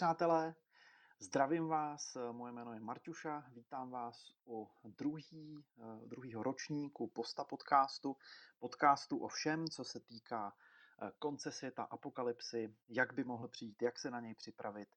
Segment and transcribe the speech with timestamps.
[0.00, 0.54] Přátelé,
[1.18, 8.16] zdravím vás, moje jméno je Marťuša, vítám vás u druhý, eh, druhýho ročníku Posta podcastu,
[8.58, 10.52] podcastu o všem, co se týká
[11.02, 14.88] eh, konce světa, apokalypsy, jak by mohl přijít, jak se na něj připravit,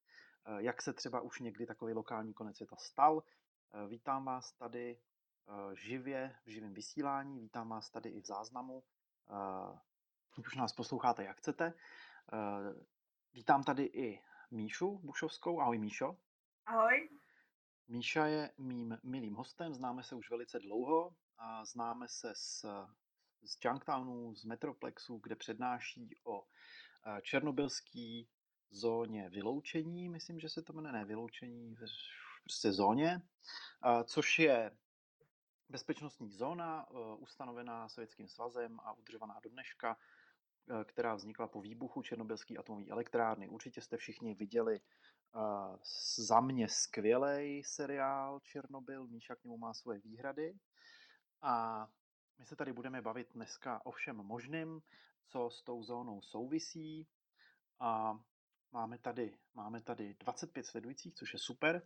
[0.45, 3.23] eh, jak se třeba už někdy takový lokální konec světa stal.
[3.87, 4.99] Vítám vás tady
[5.73, 8.83] živě v živém vysílání, vítám vás tady i v záznamu,
[10.37, 11.73] už nás posloucháte, jak chcete.
[13.33, 14.21] Vítám tady i
[14.53, 15.59] Míšu Bušovskou.
[15.59, 16.17] Ahoj Míšo.
[16.65, 17.09] Ahoj.
[17.87, 22.65] Míša je mým milým hostem, známe se už velice dlouho a známe se z,
[23.43, 26.43] z Junktownu, z Metroplexu, kde přednáší o
[27.05, 28.29] eh, černobylský
[28.69, 31.75] zóně vyloučení, myslím, že se to jmenuje, ne vyloučení,
[32.43, 33.21] prostě zóně,
[33.85, 34.77] eh, což je
[35.69, 39.97] bezpečnostní zóna eh, ustanovená Sovětským svazem a udržovaná do dneška
[40.83, 43.49] která vznikla po výbuchu Černobylské atomové elektrárny.
[43.49, 44.79] Určitě jste všichni viděli
[45.35, 45.77] uh,
[46.15, 50.55] za mě skvělý seriál Černobyl, Míša k němu má svoje výhrady.
[51.41, 51.87] A
[52.39, 54.81] my se tady budeme bavit dneska o všem možným,
[55.27, 57.07] co s tou zónou souvisí.
[57.79, 58.19] A
[58.71, 61.81] máme tady, máme tady 25 sledujících, což je super.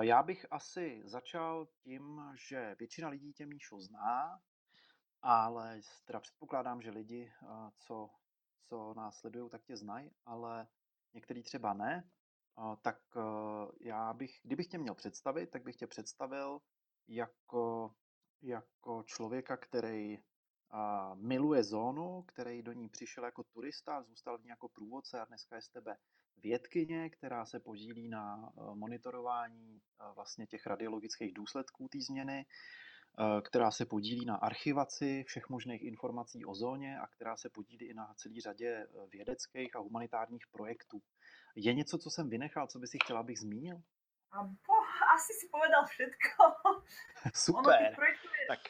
[0.00, 4.40] Já bych asi začal tím, že většina lidí tě Míšo zná,
[5.24, 7.32] ale teda předpokládám, že lidi,
[7.78, 8.10] co,
[8.68, 10.66] co nás sledují, tak tě znají, ale
[11.14, 12.10] některý třeba ne.
[12.82, 13.20] Tak e,
[13.80, 16.60] já bych, kdybych tě měl představit, tak bych tě představil
[17.08, 17.94] jako,
[18.42, 20.18] jako člověka, který
[21.14, 25.56] miluje zónu, který do ní přišel jako turista, zůstal v ní jako průvodce a dneska
[25.56, 25.96] je z tebe
[26.36, 32.46] vědkyně, která se podílí na e, monitorování e, vlastně těch radiologických důsledků té změny
[33.42, 37.94] která se podílí na archivaci všech možných informací o zóně a která se podílí i
[37.94, 41.02] na celý řadě eh, vědeckých a humanitárních projektů.
[41.56, 43.82] Je něco, co jsem vynechal, co by si chtěla, abych zmínil?
[44.32, 44.74] A bo,
[45.14, 46.54] asi si povedal všetko.
[47.34, 47.62] Super.
[47.64, 48.62] Ono tých projektov je, tak.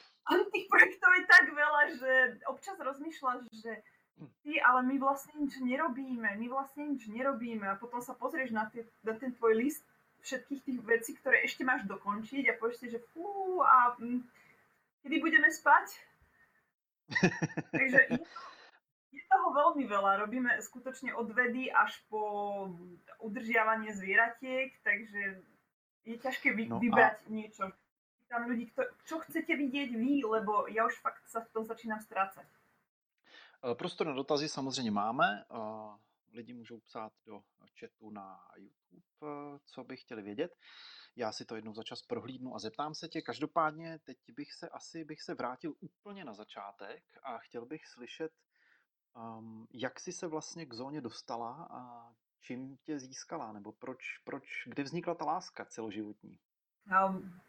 [0.53, 2.13] tých projektov je tak veľa, že
[2.47, 3.73] občas rozmýšľaš, že
[4.45, 8.69] ty, ale my vlastne nič nerobíme, my vlastne nič nerobíme a potom sa pozrieš na,
[8.69, 9.89] tie, na ten tvoj list
[10.25, 14.25] všetkých tých vecí, ktoré ešte máš dokončiť a povieš si, že fú, a hm,
[15.05, 15.87] kedy budeme spať?
[17.77, 18.19] Takže je,
[19.13, 20.25] je toho veľmi veľa.
[20.25, 22.23] Robíme skutočne od vedy až po
[23.21, 25.45] udržiavanie zvieratiek, takže
[26.09, 27.29] je ťažké vy, no vybrať a...
[27.29, 27.65] niečo.
[28.33, 32.01] Tam ľudí, kto, čo chcete vidieť vy, lebo ja už fakt sa v tom začínam
[32.01, 32.49] strácať.
[33.61, 35.45] E, prostor na dotazy samozřejmě máme
[36.35, 37.41] lidi můžou psát do
[37.81, 40.57] chatu na YouTube, eh, co by chtěli vědět.
[41.17, 43.23] Já si to jednou za čas prohlídnu a zeptám se tě.
[43.23, 48.33] Každopádně teď bych se asi bych se vrátil úplně na začátek a chtěl bych slyšet,
[49.17, 54.45] um, jak jsi se vlastně k zóně dostala a čím tě získala, nebo proč, proč
[54.67, 56.39] kde vznikla ta láska celoživotní?
[57.09, 57.41] Um,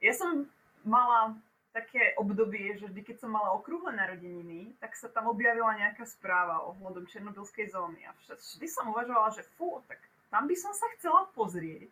[0.00, 0.50] já jsem
[0.84, 1.42] mala
[1.74, 6.62] také obdobie, že vždy, keď som mala okrúhle narodeniny, tak sa tam objavila nejaká správa
[6.70, 7.98] ohľadom Černobylskej zóny.
[8.06, 9.98] A vždy som uvažovala, že fú, tak
[10.30, 11.90] tam by som sa chcela pozrieť.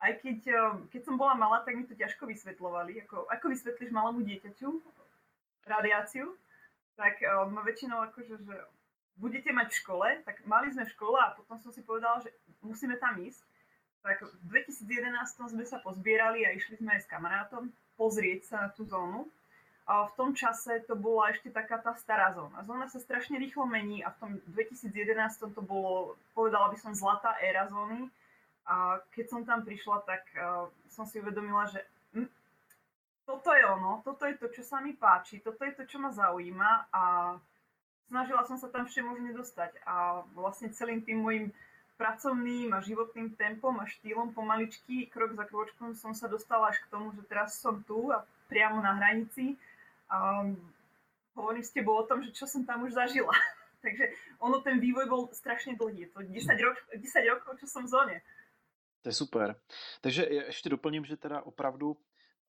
[0.00, 3.04] Aj keď, eh, keď som bola malá, tak mi to ťažko vysvetlovali.
[3.04, 4.80] Ako, ako vysvetlíš malému dieťaťu
[5.68, 6.32] radiáciu,
[6.96, 8.56] tak um, väčšinou akože, že
[9.16, 12.34] budete mať v škole, tak mali sme v škole a potom som si povedala, že
[12.64, 13.44] musíme tam ísť.
[14.02, 17.70] Tak v 2011 sme sa pozbierali a išli sme aj s kamarátom
[18.02, 19.30] pozrieť sa na tú zónu.
[19.86, 22.66] A v tom čase to bola ešte taká tá stará zóna.
[22.66, 24.94] Zóna sa strašne rýchlo mení a v tom 2011
[25.38, 28.10] to bolo, povedala by som, zlatá éra zóny.
[28.66, 31.82] A keď som tam prišla, tak uh, som si uvedomila, že
[32.14, 32.30] hm,
[33.26, 36.14] toto je ono, toto je to, čo sa mi páči, toto je to, čo ma
[36.14, 37.02] zaujíma a
[38.06, 39.82] snažila som sa tam všemožne dostať.
[39.82, 41.50] A vlastne celým tým môjim
[42.02, 46.90] pracovným a životným tempom a štýlom pomaličky, krok za kročkom som sa dostala až k
[46.90, 49.54] tomu, že teraz som tu a priamo na hranici.
[50.10, 50.42] A
[51.38, 53.30] hovorím s tebou o tom, že čo som tam už zažila.
[53.86, 54.10] Takže
[54.42, 56.06] ono, ten vývoj bol strašne dlhý.
[56.06, 58.16] Je to 10, rok, 10 rokov, čo som v zóne.
[59.02, 59.54] To je super.
[60.00, 61.96] Takže ještě doplním, že teda opravdu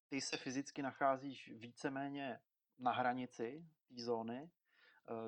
[0.09, 2.39] ty se fyzicky nacházíš víceméně
[2.79, 4.49] na hranici té zóny, e,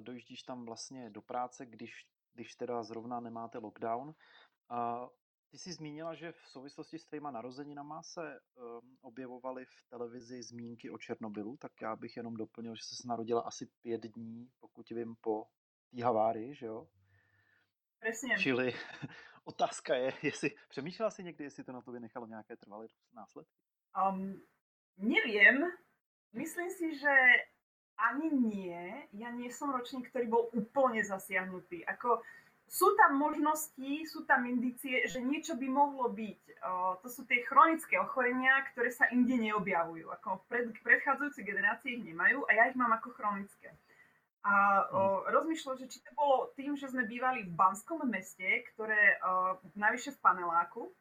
[0.01, 4.13] dojíždíš tam vlastně do práce, když když teda zrovna nemáte lockdown.
[4.69, 5.09] A
[5.49, 10.89] ty jsi zmínila, že v souvislosti s tvýma narozeninama se um, objevovaly v televizi zmínky
[10.89, 15.15] o Černobylu, tak já bych jenom doplnil, že se narodila asi pět dní, pokud vím,
[15.21, 15.47] po
[15.91, 16.87] té havárii, že jo?
[17.99, 18.37] Přesně.
[18.37, 18.73] Čili
[19.43, 23.53] otázka je, jestli přemýšlela jsi někdy, jestli to na tobě nechalo nějaké trvalé následky?
[24.09, 24.41] Um,
[24.97, 25.71] neviem.
[26.33, 27.15] Myslím si, že
[27.95, 29.07] ani nie.
[29.15, 31.87] Ja nie som ročník, ktorý bol úplne zasiahnutý.
[31.87, 32.21] Ako
[32.65, 36.41] sú tam možnosti, sú tam indície, že niečo by mohlo byť.
[37.01, 40.09] To sú tie chronické ochorenia, ktoré sa inde neobjavujú.
[40.21, 43.69] Ako pred, predchádzajúce generácie ich nemajú a ja ich mám ako chronické.
[44.45, 49.17] A o, rozmýšľam, že či to bolo tým, že sme bývali v Banskom meste, ktoré
[49.25, 50.93] o, navyše v paneláku,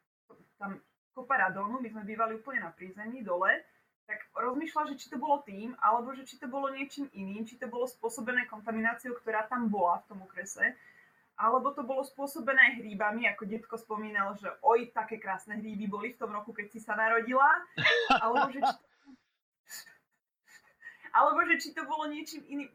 [0.56, 0.80] tam
[1.12, 3.52] kopa radónu, my sme bývali úplne na prízemí dole,
[4.04, 7.56] tak rozmýšľam, že či to bolo tým, alebo že či to bolo niečím iným, či
[7.56, 10.76] to bolo spôsobené kontamináciou, ktorá tam bola v tom okrese,
[11.34, 16.20] alebo to bolo spôsobené hríbami, ako detko spomínal, že oj, také krásne hríby boli v
[16.20, 17.48] tom roku, keď si sa narodila,
[18.22, 18.86] alebo že či to,
[21.14, 22.70] alebo že či to bolo niečím iným.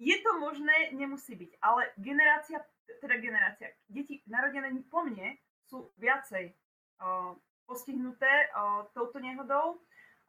[0.00, 2.56] Je to možné, nemusí byť, ale generácia,
[3.04, 5.36] teda generácia, deti narodené po mne
[5.68, 6.56] sú viacej
[7.04, 7.36] uh,
[7.68, 9.76] postihnuté uh, touto nehodou.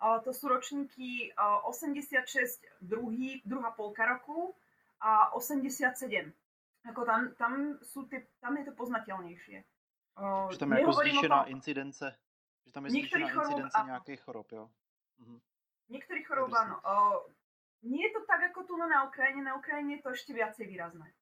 [0.02, 4.56] To sú ročníky uh, 86, druhý, druhá polka roku
[4.98, 6.34] a 87.
[6.90, 9.62] Ako tam, tam, sú tie, tam je to poznateľnejšie.
[10.52, 12.18] Že tam je jako zvýšená incidence,
[12.66, 14.70] že tam je zvýšená incidence nějakých chorob, jo?
[15.18, 15.40] Mhm.
[15.90, 16.80] Niektorých chorob, áno.
[17.84, 19.44] Nie je to tak, jako tu na Ukrajině.
[19.44, 21.14] Na Ukrajině je to ještě viacej výrazné.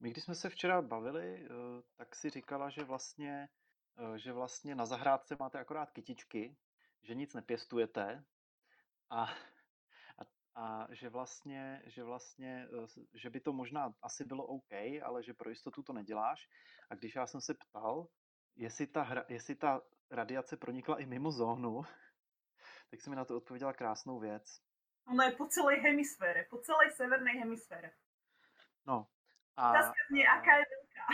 [0.00, 1.48] My, když jsme se včera bavili, eh,
[1.96, 3.48] tak si říkala, že vlastně,
[3.96, 6.56] eh, že vlastně na zahrádce máte akorát kytičky,
[7.02, 8.24] že nic nepěstujete
[9.10, 9.24] a,
[10.18, 10.22] a,
[10.54, 15.34] a že, vlastně, že vlastně, eh, že by to možná asi bylo OK, ale že
[15.34, 16.48] pro jistotu to neděláš.
[16.90, 18.08] A když já jsem se ptal,
[18.56, 19.80] jestli ta, hra, jestli ta
[20.10, 21.82] radiace pronikla i mimo zónu,
[22.90, 24.60] tak se mi na to odpověděla krásnou věc.
[25.06, 27.90] Ono je po celej hemisfére, po celej severnej hemisfére.
[28.86, 29.06] No.
[29.56, 31.06] A, Otázka znie, aká je veľká.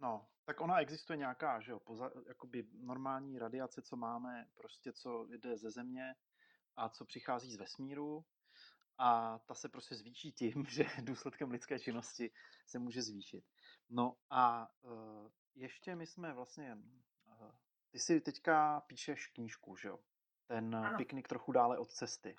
[0.00, 5.26] No, tak ona existuje nějaká, že jo, poza, jakoby normální radiace, co máme, prostě co
[5.30, 6.14] jde ze země
[6.76, 8.24] a co přichází z vesmíru
[8.98, 12.30] a ta se prostě zvýší tím, že důsledkem lidské činnosti
[12.66, 13.44] se může zvýšit.
[13.88, 16.78] No a uh, ještě my jsme vlastně,
[17.26, 17.50] uh,
[17.90, 19.98] ty si teďka píšeš knížku, že jo?
[20.46, 20.98] Ten ano.
[20.98, 22.36] piknik trochu dále od cesty.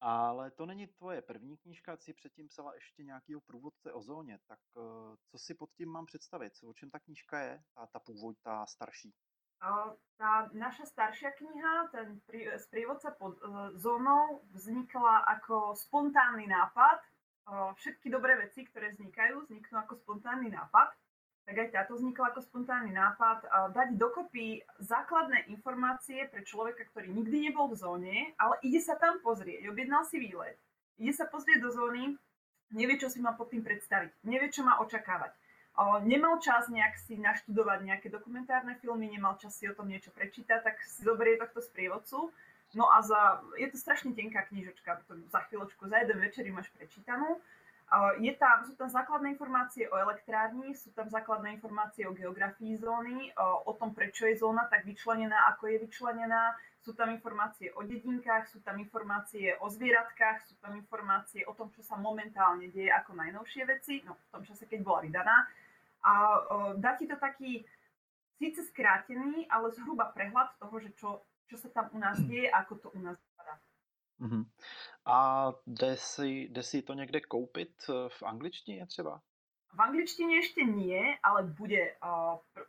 [0.00, 4.58] Ale to není tvoje první knížka, si předtím psala ještě nějakýho průvodce o zóně, tak
[4.76, 4.80] eh,
[5.26, 6.52] co si pod tím mám představit?
[6.66, 9.14] O čem ta knížka je, ta, ta původ, ta starší?
[10.16, 12.16] Tá naša staršia kniha, ten
[12.56, 17.04] sprievodca pod uh, zónou, vznikla ako spontánny nápad.
[17.44, 20.96] Uh, všetky dobré veci, ktoré vznikajú, vzniknú ako spontánny nápad
[21.50, 23.42] tak aj táto vznikla ako spontánny nápad
[23.74, 29.18] dať dokopy základné informácie pre človeka, ktorý nikdy nebol v zóne, ale ide sa tam
[29.18, 30.54] pozrieť, objednal si výlet,
[31.02, 32.14] ide sa pozrieť do zóny,
[32.70, 35.34] nevie, čo si má pod tým predstaviť, nevie, čo má očakávať.
[36.06, 40.62] Nemal čas nejak si naštudovať nejaké dokumentárne filmy, nemal čas si o tom niečo prečítať,
[40.62, 42.30] tak si zoberie tohto sprievodcu.
[42.78, 46.70] No a za, je to strašne tenká knižočka, to za chvíľočku, za jeden večer máš
[46.78, 47.42] prečítanú
[48.22, 53.34] je tam, sú tam základné informácie o elektrárni, sú tam základné informácie o geografii zóny,
[53.66, 58.46] o tom, prečo je zóna tak vyčlenená, ako je vyčlenená, sú tam informácie o dedinkách,
[58.46, 63.18] sú tam informácie o zvieratkách, sú tam informácie o tom, čo sa momentálne deje ako
[63.18, 65.36] najnovšie veci, no v tom čase, keď bola vydaná.
[66.06, 66.12] A
[66.78, 67.66] dá ti to taký
[68.40, 72.72] síce skrátený, ale zhruba prehľad toho, že čo, čo sa tam u nás deje, ako
[72.80, 73.18] to u nás
[74.20, 74.44] Mhm.
[75.04, 79.20] A jde si, jde si to někde koupit eh, v angličtině třeba?
[79.70, 81.94] V angličtine ešte nie, ale bude.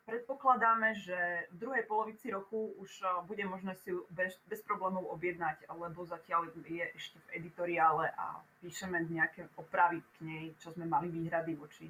[0.05, 5.65] Predpokladáme, že v druhej polovici roku už bude možné si ju bez, bez problémov objednať,
[5.81, 11.09] lebo zatiaľ je ešte v editoriále a píšeme nejaké opravy k nej, čo sme mali
[11.09, 11.89] výhrady voči.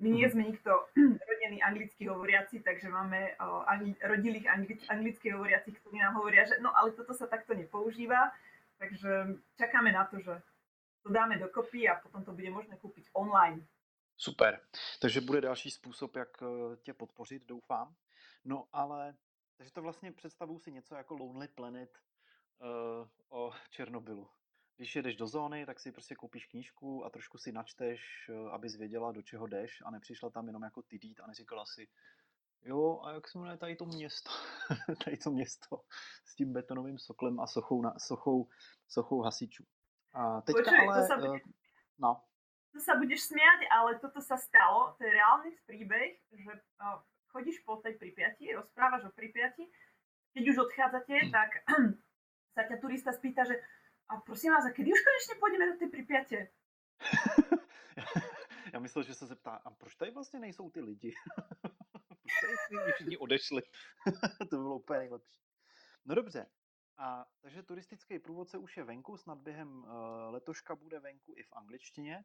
[0.00, 0.32] My nie mhm.
[0.32, 0.72] sme nikto
[1.28, 3.36] rodený anglicky hovoriaci, takže máme
[4.00, 4.48] rodilých
[4.88, 8.32] anglicky hovoriacich, ktorí nám hovoria, že no ale toto sa takto nepoužíva
[8.78, 9.26] takže
[9.58, 10.42] čakáme na to, že
[11.02, 13.66] to dáme dokopy a potom to bude možné koupit online.
[14.16, 14.60] Super.
[15.00, 17.94] Takže bude další způsob, jak eh, tě podpořit, doufám.
[18.44, 19.16] No ale,
[19.56, 21.98] takže to vlastně představuju si něco jako Lonely Planet
[22.58, 24.28] uh, o Černobylu.
[24.76, 28.76] Když jedeš do zóny, tak si prostě koupíš knížku a trošku si načteš, uh, abys
[28.76, 31.88] věděla, do čeho jdeš a nepřišla tam jenom jako ty a neříkala si,
[32.66, 34.30] Jo, a jak se jmenuje tady to město?
[35.04, 35.80] tady to město
[36.24, 38.48] s tím betonovým soklem a sochou, na, sochou,
[38.88, 39.64] sochou hasičů.
[40.12, 41.00] A teďka Počuj, ale...
[41.00, 41.38] To sa, uh,
[41.98, 42.24] no.
[42.72, 47.62] To sa budeš smiať, ale toto sa stalo, to je reálny príbeh, že uh, chodíš
[47.62, 49.64] po tej Pripiati, rozprávaš o Pripiati,
[50.34, 51.30] keď už odchádzate, hm.
[51.30, 51.50] tak
[52.58, 53.62] sa ťa turista spýta, že
[54.10, 56.38] a prosím vás, a kedy už konečne pôjdeme do tej Pripiate?
[58.72, 61.14] Já myslel, že se zeptá, a proč tady vlastně nejsou ty lidi?
[62.94, 63.62] všichni odešli.
[64.50, 65.38] to bylo úplně nejlepší.
[66.04, 66.46] No dobře,
[66.98, 69.90] a takže turistický průvodce už je venku, snad během uh,
[70.28, 72.24] letoška bude venku i v angličtině.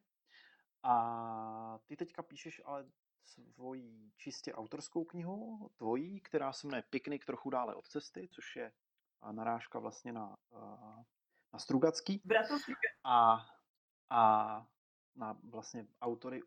[0.82, 2.90] A ty teďka píšeš ale
[3.24, 8.72] svoji čistě autorskou knihu, tvojí, která se jmenuje Piknik trochu dále od cesty, což je
[9.32, 10.36] narážka vlastně na,
[11.52, 12.22] na Strugacký.
[13.04, 13.46] A,
[14.10, 14.66] a
[15.14, 16.40] na vlastně autory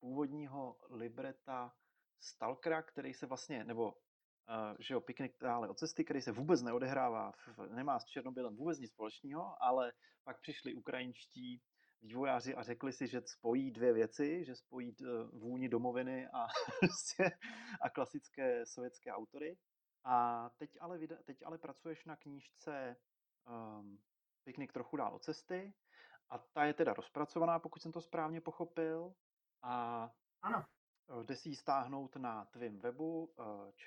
[0.00, 1.72] původního libreta
[2.20, 6.62] Stalkera, který se vlastně, nebo uh, že jo, Piknik dále od cesty, který se vůbec
[6.62, 9.92] neodehrává, v, nemá s Černobylem vůbec nic společného, ale
[10.24, 11.62] pak přišli ukrajinští
[12.02, 16.46] vývojáři a řekli si, že spojí dvě věci, že spojí uh, vůni domoviny a,
[17.80, 19.58] a klasické sovětské autory.
[20.04, 22.96] A teď ale, teď ale pracuješ na knížce
[23.48, 23.98] um,
[24.44, 25.74] Piknik trochu dál od cesty
[26.30, 29.14] a ta je teda rozpracovaná, pokud jsem to správně pochopil.
[29.62, 30.04] A
[30.42, 30.64] ano.
[31.10, 33.30] Eh, jde si ji stáhnout na tvém webu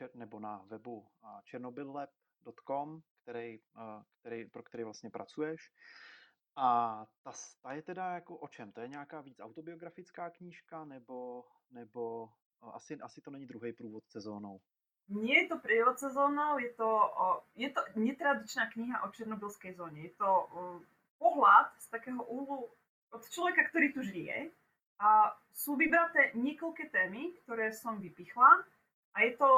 [0.01, 1.07] eh, nebo na webu
[1.43, 3.59] černobylab.com, který,
[4.19, 5.71] který, pro který vlastně pracuješ.
[6.55, 8.71] A ta, ta je teda jako o čem?
[8.71, 12.29] To je nějaká víc autobiografická knížka, nebo, nebo
[12.61, 14.59] asi, asi to není druhý průvod sezónou?
[15.07, 17.11] Nie je to prievod sezónou, je to,
[17.55, 19.99] je to netradičná kniha o černobylskej zóne.
[19.99, 20.47] Je to
[21.19, 22.71] pohľad z takého úhlu
[23.11, 24.51] od človeka, ktorý tu žije.
[25.03, 28.63] A sú vybraté niekoľké témy, ktoré som vypichla.
[29.13, 29.49] A je to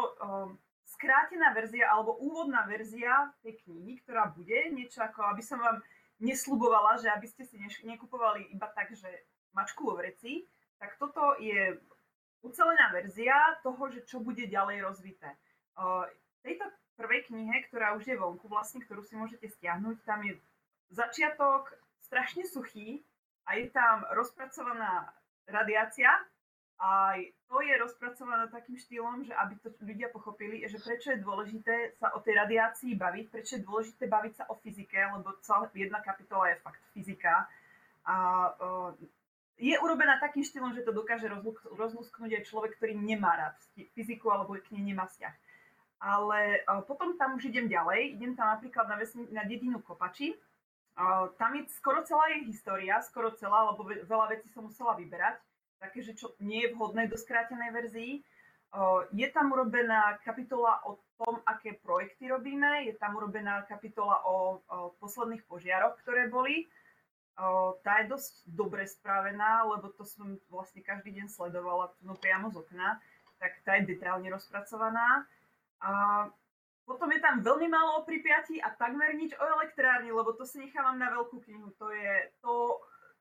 [0.89, 5.85] skrátená verzia alebo úvodná verzia tej knihy, ktorá bude niečo ako, aby som vám
[6.17, 9.07] neslubovala, že aby ste si nekupovali iba tak, že
[9.53, 10.49] mačku vo vreci,
[10.81, 11.77] tak toto je
[12.43, 15.29] ucelená verzia toho, že čo bude ďalej rozvité.
[15.75, 20.37] V tejto prvej knihe, ktorá už je vonku vlastne, ktorú si môžete stiahnuť, tam je
[20.93, 21.73] začiatok
[22.03, 23.03] strašne suchý
[23.49, 25.09] a je tam rozpracovaná
[25.47, 26.09] radiácia
[26.75, 27.15] a
[27.47, 32.11] to je rozpracované takým štýlom, že aby to ľudia pochopili, že prečo je dôležité sa
[32.11, 36.51] o tej radiácii baviť, prečo je dôležité baviť sa o fyzike, lebo celá jedna kapitola
[36.51, 37.47] je fakt fyzika.
[38.05, 38.15] A
[39.55, 41.31] je urobená takým štýlom, že to dokáže
[41.79, 43.55] rozlusknúť aj človek, ktorý nemá rád
[43.95, 45.35] fyziku alebo k nej nemá vzťah.
[45.95, 50.35] Ale uh, potom tam už idem ďalej, idem tam napríklad na, vesni, na dedinu Kopači.
[51.35, 55.43] Tam je skoro celá jej história, skoro celá, lebo veľa vecí som musela vyberať,
[55.79, 58.13] také, čo nie je vhodné do skrátenej verzii.
[59.11, 64.95] Je tam urobená kapitola o tom, aké projekty robíme, je tam urobená kapitola o, o
[64.99, 66.67] posledných požiaroch, ktoré boli
[67.83, 72.63] tá je dosť dobre spravená, lebo to som vlastne každý deň sledovala no priamo z
[72.63, 73.03] okna,
[73.43, 75.27] tak tá je detailne rozpracovaná.
[75.83, 75.91] A
[76.85, 80.61] potom je tam veľmi málo o Pripiati a takmer nič o elektrárni, lebo to si
[80.61, 81.73] nechávam na veľkú knihu.
[81.81, 82.13] To, je,
[82.45, 82.53] to,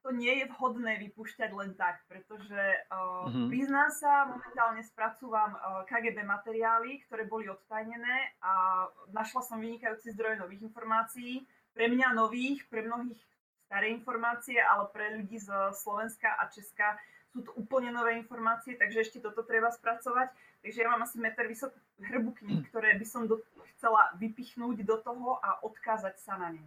[0.04, 2.60] to nie je vhodné vypúšťať len tak, pretože
[2.92, 3.48] uh, mm-hmm.
[3.48, 8.84] priznám sa, momentálne spracúvam uh, KGB materiály, ktoré boli odtajnené a
[9.16, 13.18] našla som vynikajúci zdroj nových informácií, pre mňa nových, pre mnohých
[13.66, 16.94] staré informácie, ale pre ľudí z Slovenska a Česka
[17.34, 20.30] sú to úplne nové informácie, takže ešte toto treba spracovať.
[20.62, 22.68] Takže ja mám asi meter vysokú hrbu kníh, mm.
[22.70, 23.42] ktoré by som do,
[23.74, 26.64] chcela vypichnúť do toho a odkázať sa na ne.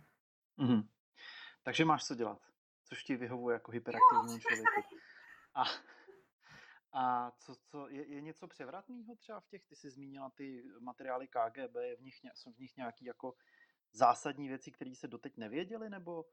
[0.60, 0.84] Mm-hmm.
[1.64, 2.40] Takže máš co dělat,
[2.84, 4.96] což ti vyhovuje jako hyperaktivní člověku.
[5.56, 5.64] A,
[6.94, 11.28] a co, co je, je něco převratného třeba v těch, ty jsi zmínila ty materiály
[11.28, 13.34] KGB, je v nich, jsou v nich nějaký jako
[13.94, 16.26] zásadní věci, které se doteď nevěděly, nebo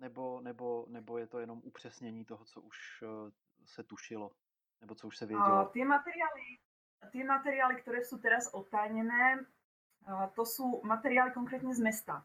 [0.00, 3.30] nebo, nebo, nebo je to jenom upřesnění toho, co už eh,
[3.64, 4.30] se tušilo,
[4.80, 5.70] nebo co už se vědělo?
[5.72, 6.58] Tie materiály,
[7.12, 9.44] tie materiály, ktoré sú teraz otajnené,
[10.34, 12.24] to sú materiály konkrétne z mesta,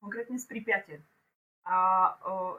[0.00, 0.96] konkrétne z Pripiate.
[1.64, 2.12] A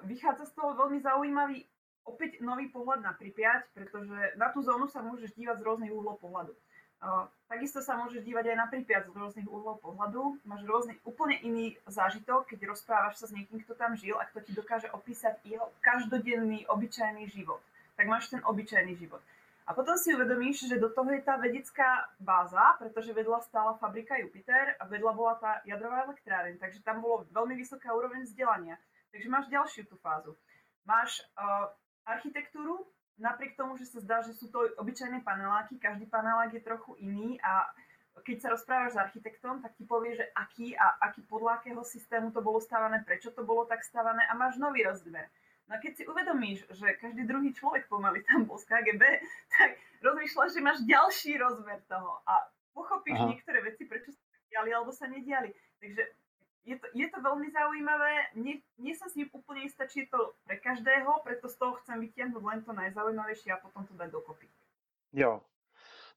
[0.03, 1.65] vychádza z toho veľmi zaujímavý,
[2.05, 6.17] opäť nový pohľad na Pripiať, pretože na tú zónu sa môžeš dívať z rôznych uhlov
[6.22, 6.53] pohľadu.
[7.46, 10.41] Takisto sa môžeš dívať aj na Pripyat z rôznych uhlov pohľadu.
[10.41, 14.41] Máš rôzny, úplne iný zážitok, keď rozprávaš sa s niekým, kto tam žil a kto
[14.41, 17.62] ti dokáže opísať jeho každodenný, obyčajný život.
[17.96, 19.24] Tak máš ten obyčajný život.
[19.66, 24.14] A potom si uvedomíš, že do toho je tá vedecká báza, pretože vedľa stála fabrika
[24.22, 28.78] Jupiter a vedľa bola tá jadrová elektráreň, takže tam bolo veľmi vysoká úroveň vzdelania.
[29.10, 30.38] Takže máš ďalšiu tú fázu.
[30.86, 31.74] Máš uh,
[32.06, 32.86] architektúru,
[33.18, 37.42] napriek tomu, že sa zdá, že sú to obyčajné paneláky, každý panelák je trochu iný
[37.42, 37.66] a
[38.22, 42.32] keď sa rozprávaš s architektom, tak ti povie, že aký a aký podľa akého systému
[42.32, 45.28] to bolo stávané, prečo to bolo tak stávané a máš nový rozmer.
[45.66, 49.02] No a keď si uvedomíš, že každý druhý človek pomaly tam bol z KGB,
[49.58, 49.70] tak
[50.06, 52.46] rozmýšľaš, že máš ďalší rozmer toho a
[52.78, 53.30] pochopíš Aha.
[53.34, 54.22] niektoré veci, prečo sa
[54.54, 55.50] diali alebo sa nediali.
[55.82, 56.04] Takže
[56.66, 58.14] je to, je to veľmi zaujímavé.
[58.38, 61.98] Nie, nie som si úplne istá, či je to pre každého, preto z toho chcem
[62.02, 64.50] vytiahnuť len to najzaujímavejšie a potom to dať dokopy.
[65.14, 65.42] Jo,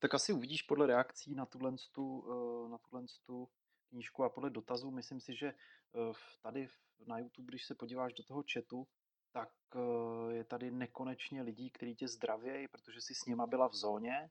[0.00, 3.48] tak asi uvidíš podle reakcí na tuhle, tu, eh, na tuhle tu
[3.88, 4.90] knížku a podle dotazů.
[4.90, 6.12] Myslím si, že eh,
[6.42, 6.68] tady
[7.06, 8.86] na YouTube, když se podíváš do toho chatu,
[9.32, 13.74] tak eh, je tady nekonečně lidí, kteří tě zdravějí, protože jsi s nima byla v
[13.74, 14.30] zóně.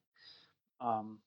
[1.00, 1.22] Um,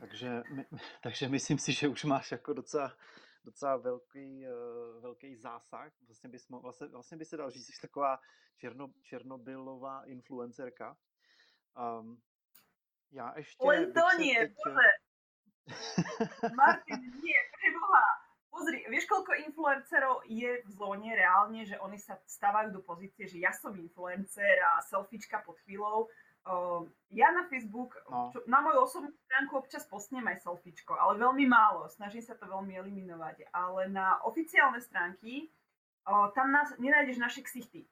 [0.00, 0.64] takže, my,
[1.02, 2.96] takže myslím si, že už máš jako docela,
[3.44, 5.92] docela velký, uh, velký zásah.
[6.06, 8.20] Vlastně, bys, mo- vlastně, vlastně by se dal říct, že jsi taková
[8.56, 10.96] černo, černobylová influencerka.
[12.00, 12.22] Um,
[13.10, 14.56] já ještě Len bych to nie, teď...
[16.54, 17.49] Martin, nie.
[18.60, 23.40] Pozri, vieš, koľko influencerov je v zóne reálne, že oni sa stávajú do pozície, že
[23.40, 26.12] ja som influencer a selfiečka pod chvíľou.
[26.44, 28.28] Uh, ja na Facebook, No.
[28.36, 32.44] čo, na moju osobnú stránku občas postnem aj selfiečko, ale veľmi málo, snažím sa to
[32.44, 33.48] veľmi eliminovať.
[33.48, 35.48] Ale na oficiálne stránky,
[36.04, 37.88] uh, tam nás, nenájdeš naše ksichty.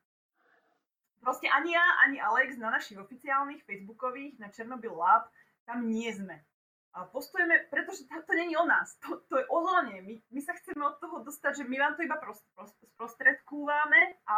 [1.25, 5.32] Proste ani ja, ani Alex na našich oficiálnych facebookových, na Chernobyl Lab,
[5.64, 6.44] tam nie sme.
[6.92, 10.02] A postujeme, pretože to, není o nás, to, to je o zóne.
[10.02, 14.18] My, my sa chceme od toho dostať, že my vám to iba prost, prost, sprostredkúvame
[14.26, 14.35] a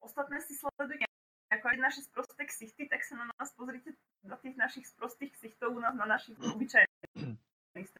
[0.00, 1.04] ostatné si sledujete
[1.52, 3.92] ako aj naše sprosté ksichty, tak sa na nás pozrite
[4.24, 7.92] na tých našich sprostých ksichtov u nás na našich obyčajných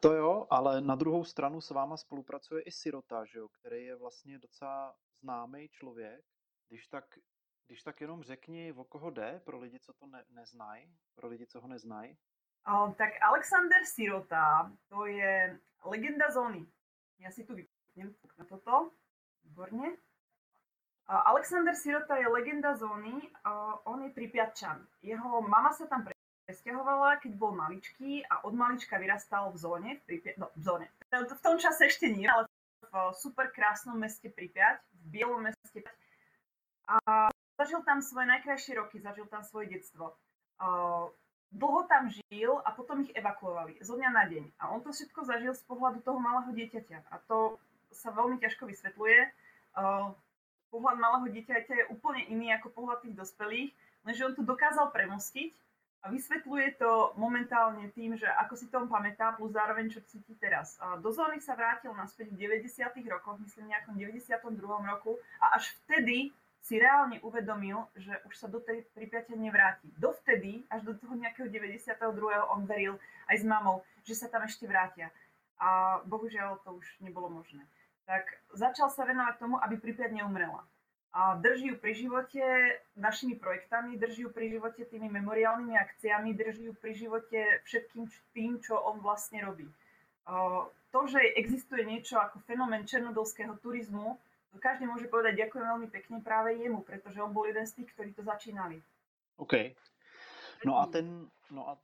[0.00, 3.96] To jo, ale na druhou stranu s váma spolupracuje i Sirota, že jo, který je
[3.96, 6.24] vlastně docela známý člověk.
[6.68, 7.18] Když tak,
[7.66, 11.46] když tak jenom řekni, o koho jde, pro lidi, co to ne, neznají, pro lidi,
[11.46, 12.16] co ho neznají.
[12.96, 15.52] Tak Alexander Sirota, to je
[15.84, 16.64] legenda zóny.
[17.20, 18.90] Ja si tu vypnem na toto.
[19.44, 20.00] Výborne.
[21.04, 23.28] Alexander Sirota je legenda zóny,
[23.84, 24.80] on je Pripiatčan.
[25.04, 26.08] Jeho mama sa tam
[26.48, 30.86] presťahovala, keď bol maličký a od malička vyrastal v zóne, v, Pripia- no, v zóne.
[31.12, 32.48] V tom čase ešte nie, ale
[32.80, 35.84] v super krásnom meste Pripiať, v bielom meste.
[36.88, 37.28] A
[37.60, 40.16] zažil tam svoje najkrajšie roky, zažil tam svoje detstvo.
[41.54, 44.44] Dlho tam žil a potom ich evakuovali zo dňa na deň.
[44.58, 47.14] A on to všetko zažil z pohľadu toho malého dieťaťa.
[47.14, 47.62] A to
[47.94, 49.18] sa veľmi ťažko vysvetľuje.
[49.78, 50.10] Uh,
[50.74, 53.70] pohľad malého dieťaťa je úplne iný ako pohľad tých dospelých,
[54.02, 55.54] lenže on to dokázal premostiť
[56.04, 60.34] a vysvetľuje to momentálne tým, že ako si to on pamätá, plus zároveň čo cíti
[60.36, 60.76] teraz.
[60.82, 62.90] A do zóny sa vrátil naspäť v 90.
[63.06, 64.58] rokoch, myslím nejakom 92.
[64.66, 69.84] roku a až vtedy si reálne uvedomil, že už sa do tej Pripiate nevráti.
[70.00, 71.92] Dovtedy, až do toho nejakého 92.
[72.48, 72.96] on veril
[73.28, 75.12] aj s mamou, že sa tam ešte vrátia.
[75.60, 77.60] A bohužiaľ to už nebolo možné.
[78.08, 78.24] Tak
[78.56, 80.64] začal sa venovať tomu, aby Pripiat neumrela.
[81.14, 82.42] A drží ju pri živote
[82.96, 88.58] našimi projektami, drží ju pri živote tými memoriálnymi akciami, drží ju pri živote všetkým tým,
[88.64, 89.68] čo on vlastne robí.
[90.90, 94.18] To, že existuje niečo ako fenomén černobylského turizmu,
[94.58, 98.10] každý môže povedať ďakujem veľmi pekne práve jemu, pretože on bol jeden z tých, ktorí
[98.14, 98.82] to začínali.
[99.36, 99.54] OK.
[100.64, 101.78] No a ten, no a,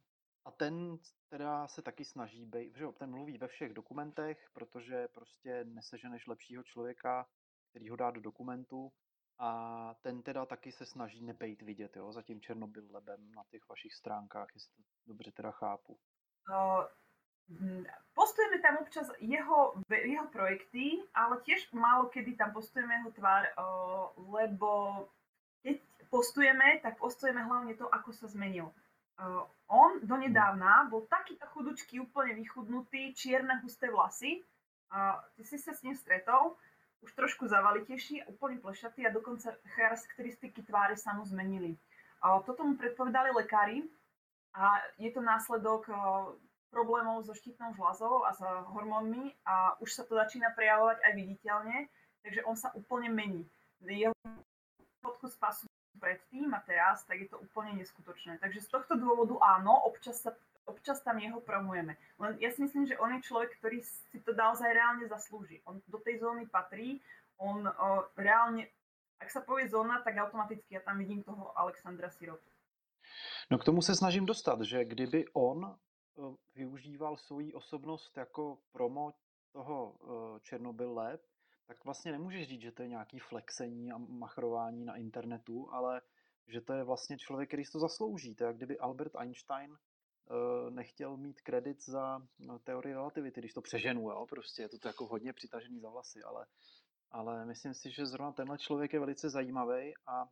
[0.44, 5.64] a ten teda se taky snaží být, že ten mluví ve všech dokumentech, protože prostě
[5.64, 7.26] neseženeš lepšího člověka,
[7.70, 8.92] který ho dá do dokumentu
[9.38, 13.68] a ten teda taky se snaží nebejt vidět, jo, za tím Černobyl lebem na těch
[13.68, 15.98] vašich stránkách, jestli to dobře teda chápu.
[16.48, 16.84] Uh,
[18.14, 23.42] postujeme tam občas jeho, jeho projekty, ale tiež málo kedy tam postujeme jeho tvár,
[24.30, 24.70] lebo
[25.62, 25.76] keď
[26.10, 28.72] postujeme, tak postujeme hlavne to, ako sa zmenil.
[29.68, 34.40] On donedávna bol takýto chudučký, úplne vychudnutý, čierne husté vlasy.
[35.36, 36.56] Ty si sa s ním stretol,
[37.04, 41.76] už trošku zavalitejší, úplne plešatý a dokonca charakteristiky tváre sa mu zmenili.
[42.20, 43.84] Toto mu predpovedali lekári
[44.56, 45.86] a je to následok
[46.70, 48.40] problémov so štítnou žľazou a s
[48.72, 51.76] hormónmi a už sa to začína prejavovať aj viditeľne,
[52.22, 53.42] takže on sa úplne mení.
[53.82, 54.14] Jeho
[55.02, 55.66] fotku z pasu
[56.00, 58.40] predtým a teraz, tak je to úplne neskutočné.
[58.40, 60.32] Takže z tohto dôvodu áno, občas, sa,
[60.64, 61.98] občas tam jeho promujeme.
[62.16, 65.60] Len ja si myslím, že on je človek, ktorý si to naozaj reálne zaslúži.
[65.68, 67.02] On do tej zóny patrí,
[67.36, 68.68] on o, reálne,
[69.20, 72.48] ak sa povie zóna, tak automaticky ja tam vidím toho Alexandra Sirotu.
[73.50, 75.76] No k tomu se snažím dostat, že kdyby on
[76.54, 79.14] využíval svoji osobnost jako promo
[79.52, 79.98] toho
[80.42, 81.20] Černobyl Lab,
[81.66, 86.02] tak vlastně nemůžeš říct, že to je nějaký flexení a machrování na internetu, ale
[86.48, 88.34] že to je vlastně člověk, který si to zaslouží.
[88.34, 89.76] To je jak kdyby Albert Einstein
[90.70, 95.06] nechtěl mít kredit za no, teorii relativity, když to přeženu, jo, prostě je to jako
[95.06, 96.46] hodně přitažený za vlasy, ale,
[97.10, 100.24] ale myslím si, že zrovna tenhle člověk je velice zajímavý a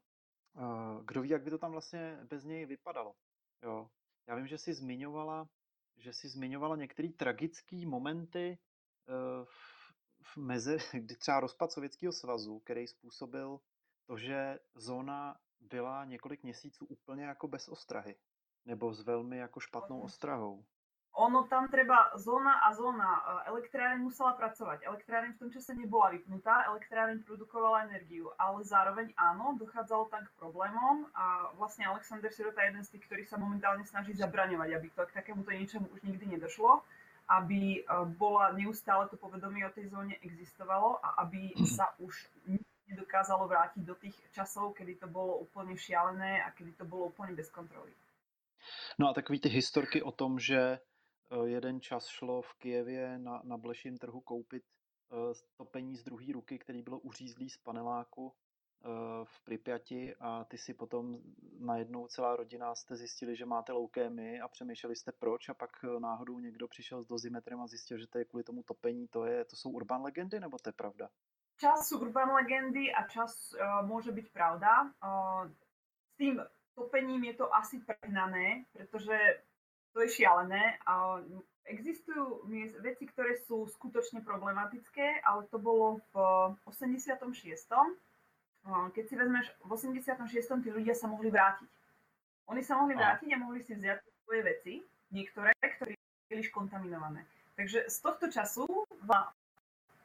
[1.05, 3.15] kdo ví, jak by to tam vlastně bez něj vypadalo.
[3.63, 3.91] Jo.
[4.27, 5.49] Já vím, že jsi zmiňovala
[5.99, 8.59] že jsi zmiňovala některé tragické momenty
[9.45, 13.61] v, v meze, kdy třeba rozpad Sovětského svazu, který způsobil
[14.07, 18.17] to, že zóna byla několik měsíců úplně jako bez ostrahy,
[18.65, 20.65] nebo s velmi jako špatnou ostrahou.
[21.19, 23.11] Ono tam treba zóna a zóna.
[23.11, 24.87] E, elektráreň musela pracovať.
[24.87, 30.37] Elektráreň v tom čase nebola vypnutá, elektráreň produkovala energiu, ale zároveň áno, dochádzalo tam k
[30.39, 34.89] problémom a vlastne Alexander Sirota je jeden z tých, ktorý sa momentálne snaží zabraňovať, aby
[34.95, 36.87] to k takémuto niečomu už nikdy nedošlo,
[37.27, 42.15] aby e, bola neustále to povedomie o tej zóne existovalo a aby sa už
[42.87, 47.35] nedokázalo vrátiť do tých časov, kedy to bolo úplne šialené a kedy to bolo úplne
[47.35, 47.91] bez kontroly.
[48.99, 50.79] No a takový ty historky o tom, že
[51.45, 54.65] jeden čas šlo v Kijevě na, na bleším trhu koupit
[55.09, 58.33] uh, topení z druhé ruky, který bylo uřízlý z paneláku uh,
[59.25, 61.19] v Pripyati a ty si potom
[61.59, 66.39] najednou celá rodina jste zjistili, že máte loukémy a přemýšleli jste proč a pak náhodou
[66.39, 69.09] někdo přišel s dozimetrem a zjistil, že to je kvůli tomu topení.
[69.09, 71.09] To, je, to jsou urban legendy nebo to je pravda?
[71.59, 74.95] Čas sú urban legendy a čas uh, môže byť pravda.
[75.03, 75.51] Uh,
[76.07, 76.39] s tým
[76.79, 79.43] topením je to asi prehnané, pretože
[79.99, 80.79] to je šialené.
[80.87, 81.19] A
[81.67, 82.47] existujú
[82.79, 86.15] veci, ktoré sú skutočne problematické, ale to bolo v
[86.71, 87.19] 86.
[88.95, 90.31] Keď si vezmeš, v 86.
[90.63, 91.67] tí ľudia sa mohli vrátiť.
[92.47, 94.73] Oni sa mohli vrátiť a mohli si vziať svoje veci,
[95.11, 95.99] niektoré, ktoré
[96.31, 97.27] boli kontaminované.
[97.59, 98.63] Takže z tohto času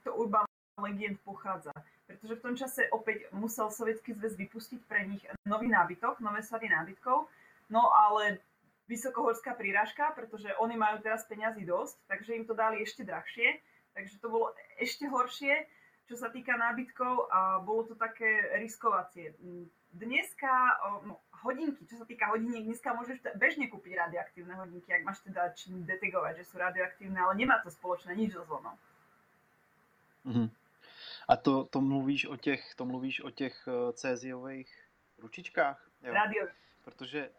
[0.02, 0.50] to urban
[0.82, 1.70] legend pochádza.
[2.10, 6.68] Pretože v tom čase opäť musel Sovietský zväz vypustiť pre nich nový nábytok, nové sady
[6.68, 7.30] nábytkov,
[7.72, 8.44] no ale
[8.88, 13.60] vysokohorská príražka, pretože oni majú teraz peňazí dosť, takže im to dali ešte drahšie,
[13.96, 15.68] takže to bolo ešte horšie,
[16.04, 19.34] čo sa týka nábytkov a bolo to také riskovacie.
[19.94, 20.52] Dneska,
[21.08, 25.54] no, hodinky, čo sa týka hodiniek, dneska môžeš bežne kúpiť radioaktívne hodinky, ak máš teda
[25.56, 28.76] čím detegovať, že sú radioaktívne, ale nemá to spoločné nič so zónou.
[30.28, 30.48] Mm-hmm.
[31.28, 34.72] A to, to mluvíš o těch, to mluvíš o těch uh, céziových
[35.18, 35.80] ručičkách?
[36.04, 36.14] Jo.
[36.14, 36.48] Radio.
[36.84, 37.30] Protože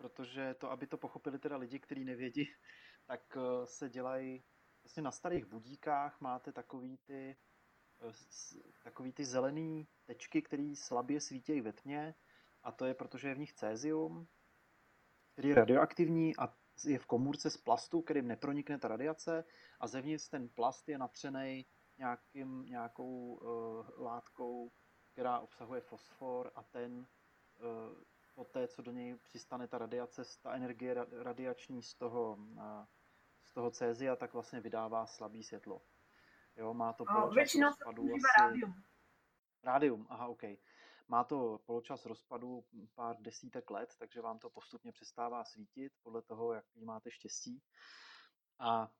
[0.00, 2.48] protože to, aby to pochopili teda lidi, kteří nevědí,
[3.06, 4.44] tak eh, se dělají
[4.82, 6.20] vlastně na starých budíkách.
[6.20, 7.36] Máte takový ty
[8.00, 8.12] eh,
[8.84, 12.14] takový ty zelený tečky, které slabě svítějí ve tmě.
[12.62, 14.28] A to je protože je v nich cézium,
[15.32, 19.44] který je radioaktivní a je v komůrce z plastu, kterým nepronikne ta radiace.
[19.80, 21.66] A zevnitř ten plast je natřený
[21.98, 24.72] nějakým, nějakou uh, látkou,
[25.12, 28.02] která obsahuje fosfor a ten uh,
[28.44, 32.38] té, co do něj přistane ta radiace, ta energie radiační z toho,
[33.42, 35.82] z toho cézia, tak vlastně vydává slabý světlo.
[36.56, 38.42] Jo, má to poločas Většinou rozpadu asi...
[38.42, 38.74] rádium.
[39.62, 40.42] Rádium, aha, OK.
[41.08, 46.52] Má to poločas rozpadu pár desítek let, takže vám to postupně přestává svítit podle toho,
[46.52, 47.62] jak máte štěstí.
[48.58, 48.90] A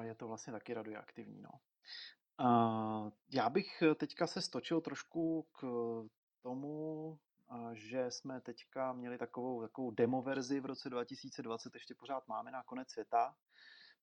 [0.00, 1.42] je to vlastně taky radioaktivní.
[1.42, 1.50] No.
[3.32, 5.62] Já bych teďka se stočil trošku k
[6.42, 7.18] tomu,
[7.72, 12.62] že jsme teďka měli takovou, takovou demo verzi v roce 2020, ještě pořád máme na
[12.62, 13.34] konec světa,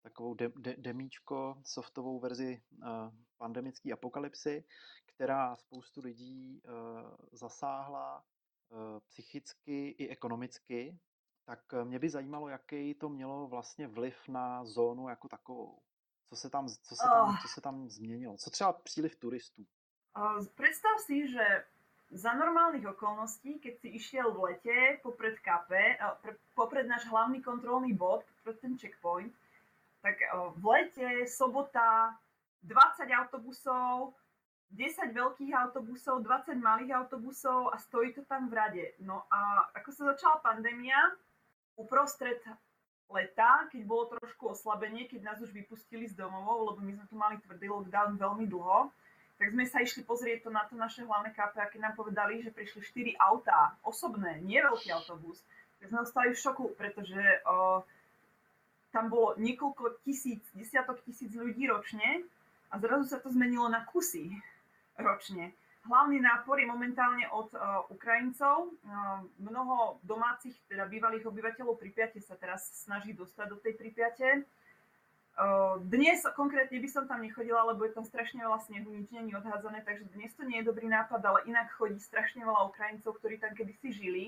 [0.02, 2.88] takovou de, de, demíčko, softovou verzi uh,
[3.38, 4.64] pandemické apokalypsy,
[5.06, 6.72] která spoustu lidí uh,
[7.32, 8.24] zasáhla
[8.70, 11.00] uh, psychicky i ekonomicky,
[11.46, 15.80] tak mě by zajímalo, jaký to mělo vlastně vliv na zónu jako takovou.
[16.30, 18.38] Co se tam, co se tam, co se tam změnilo?
[18.38, 19.66] Co třeba příliv turistů?
[20.56, 21.66] Představ si, že
[22.12, 25.98] za normálnych okolností, keď si išiel v lete popred kape,
[26.58, 29.34] popred náš hlavný kontrolný bod, popred ten checkpoint,
[30.04, 30.20] tak
[30.60, 32.14] v lete, sobota,
[32.66, 34.14] 20 autobusov,
[34.74, 38.86] 10 veľkých autobusov, 20 malých autobusov a stojí to tam v rade.
[39.06, 40.98] No a ako sa začala pandémia,
[41.78, 42.42] uprostred
[43.10, 47.16] leta, keď bolo trošku oslabenie, keď nás už vypustili z domovov, lebo my sme tu
[47.18, 48.90] mali tvrdý lockdown veľmi dlho,
[49.38, 52.40] tak sme sa išli pozrieť to na to naše hlavné kape a keď nám povedali,
[52.46, 55.42] že prišli 4 autá, osobné, nie veľký autobus,
[55.82, 57.84] tak sme ostali v šoku, pretože o,
[58.94, 62.24] tam bolo niekoľko tisíc, desiatok tisíc ľudí ročne
[62.72, 64.32] a zrazu sa to zmenilo na kusy
[64.96, 65.52] ročne.
[65.84, 68.72] Hlavný nápor je momentálne od uh, Ukrajincov.
[68.72, 74.48] Uh, mnoho domácich, teda bývalých obyvateľov Pripiate sa teraz snaží dostať do tej Pripiate.
[75.90, 79.82] Dnes konkrétne by som tam nechodila, lebo je tam strašne veľa snehu, nič není odhádzané,
[79.82, 83.58] takže dnes to nie je dobrý nápad, ale inak chodí strašne veľa Ukrajincov, ktorí tam
[83.58, 84.26] kedysi žili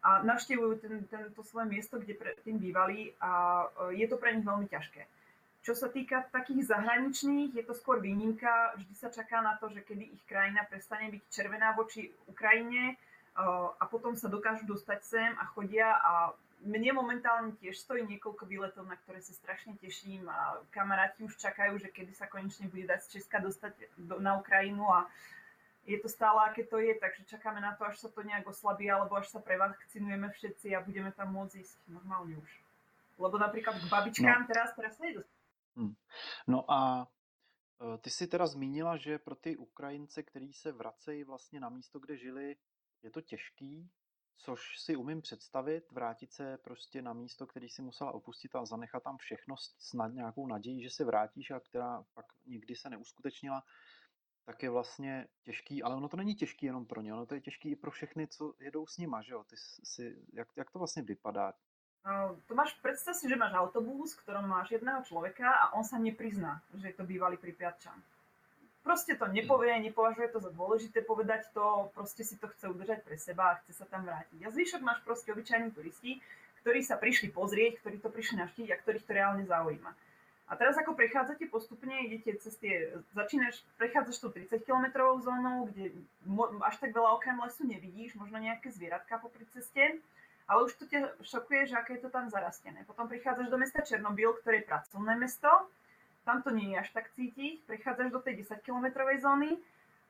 [0.00, 1.04] a navštevujú ten,
[1.44, 5.04] svoje miesto, kde predtým bývali a je to pre nich veľmi ťažké.
[5.60, 8.72] Čo sa týka takých zahraničných, je to skôr výnimka.
[8.78, 12.96] Vždy sa čaká na to, že kedy ich krajina prestane byť červená voči Ukrajine
[13.76, 16.32] a potom sa dokážu dostať sem a chodia a
[16.66, 21.78] mne momentálne tiež stojí niekoľko výletov, na ktoré sa strašne teším a kamaráti už čakajú,
[21.78, 25.06] že kedy sa konečne bude dať z Česka dostať do, na Ukrajinu a
[25.86, 28.90] je to stále, aké to je, takže čakáme na to, až sa to nejak oslabí,
[28.90, 32.50] alebo až sa prevakcinujeme všetci a budeme tam môcť ísť normálne už.
[33.22, 34.48] Lebo napríklad k babičkám no.
[34.50, 35.06] teraz, teraz sa
[35.78, 35.94] hmm.
[36.50, 37.06] No a
[37.78, 41.98] e, ty si teda zmínila, že pro ty Ukrajince, kteří se vracejí vlastně na místo,
[41.98, 42.56] kde žili,
[43.02, 43.90] je to těžký,
[44.36, 49.02] což si umím představit, vrátit se prostě na místo, který si musela opustit a zanechat
[49.02, 53.62] tam všechno, snad nějakou naději, že se vrátíš a která pak nikdy se neuskutečnila,
[54.44, 57.40] tak je vlastně těžký, ale ono to není těžký jenom pro ně, ono to je
[57.40, 59.44] těžký i pro všechny, co jedou s nima, že jo?
[59.44, 61.52] Ty si, jak, jak to vlastně vypadá?
[62.06, 65.98] No, to máš, predstav si, že máš autobus, ktorom máš jedného človeka a on sa
[65.98, 67.98] neprizná, že je to bývalý pripiatčan.
[68.86, 73.18] Proste to nepovie, nepovažuje to za dôležité povedať to, proste si to chce udržať pre
[73.18, 74.46] seba a chce sa tam vrátiť.
[74.46, 76.22] A zvyšok máš proste obyčajní turisti,
[76.62, 79.90] ktorí sa prišli pozrieť, ktorí to prišli navštíviť a ktorých to reálne zaujíma.
[80.46, 84.86] A teraz ako prechádzate postupne, idete cez tie, začínaš, prechádzaš tú 30 km
[85.18, 85.90] zónou, kde
[86.62, 89.98] až tak veľa okrem lesu nevidíš, možno nejaké zvieratka popri ceste,
[90.46, 92.86] ale už to ťa šokuje, že aké je to tam zarastené.
[92.86, 95.50] Potom prichádzaš do mesta Černobyl, ktoré je pracovné mesto,
[96.26, 99.54] tam to nie je až tak cítiť, prechádzaš do tej 10 kilometrovej zóny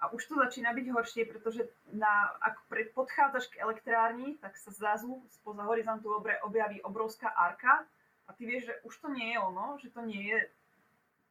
[0.01, 2.65] a už to začína byť horšie, pretože na, ak
[2.97, 6.09] podchádzaš k elektrárni, tak sa zrazu spoza horizontu
[6.43, 7.85] objaví obrovská arka,
[8.27, 10.39] a ty vieš, že už to nie je ono, že to nie je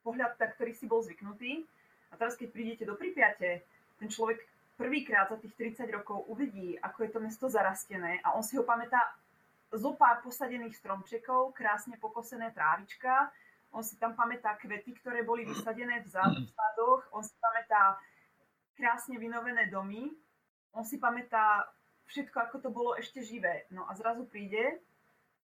[0.04, 1.68] pohľad, na ktorý si bol zvyknutý.
[2.12, 3.68] A teraz, keď prídete do Pripiate,
[4.00, 4.40] ten človek
[4.80, 8.64] prvýkrát za tých 30 rokov uvidí, ako je to mesto zarastené a on si ho
[8.64, 9.00] pamätá
[9.76, 13.32] zo pár posadených stromčekov, krásne pokosené trávička,
[13.76, 18.00] on si tam pamätá kvety, ktoré boli vysadené v zádoch, on si pamätá
[18.80, 20.16] krásne vynovené domy,
[20.72, 21.68] on si pamätá
[22.08, 23.68] všetko, ako to bolo ešte živé.
[23.68, 24.80] No a zrazu príde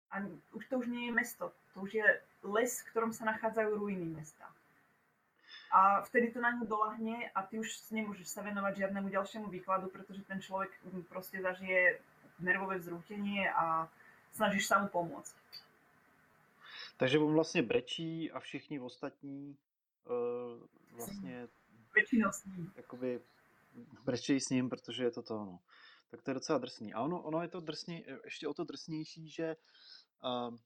[0.09, 0.25] a
[0.57, 2.07] už to už nie je mesto, to už je
[2.49, 4.49] les, v ktorom sa nachádzajú ruiny mesta.
[5.75, 9.91] A vtedy to na ňu dolahne a ty už nemôžeš sa venovať žiadnemu ďalšiemu výkladu,
[9.91, 10.71] pretože ten človek
[11.11, 11.99] proste zažije
[12.39, 13.91] nervové vzrútenie a
[14.33, 15.35] snažíš sa mu pomôcť.
[16.97, 19.59] Takže on vlastně brečí a všichni ostatní
[20.05, 21.49] uh, vlastně
[21.95, 22.73] Většinou s ním.
[22.77, 23.21] Jakoby
[24.05, 25.61] brečí s ním, protože je to to, no.
[26.11, 26.95] Tak to je docela drsný.
[26.95, 29.57] A ono, ono je to drsný, ještě o to drsnější, že
[30.25, 30.57] Uh,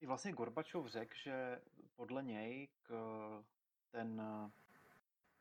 [0.00, 1.60] I vlastně Gorbačov řekl, že
[1.94, 2.92] podle něj k,
[3.90, 4.22] ten,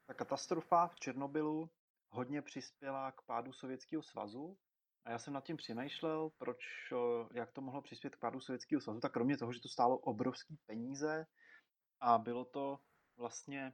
[0.05, 1.69] ta katastrofa v Černobylu
[2.09, 4.57] hodně přispěla k pádu Sovětského svazu.
[5.05, 6.57] A já jsem nad tím přemýšlel, proč,
[7.33, 8.99] jak to mohlo přispět k pádu Sovětského svazu.
[8.99, 11.25] Tak kromě toho, že to stálo obrovský peníze
[11.99, 12.79] a bylo to
[13.17, 13.73] vlastně,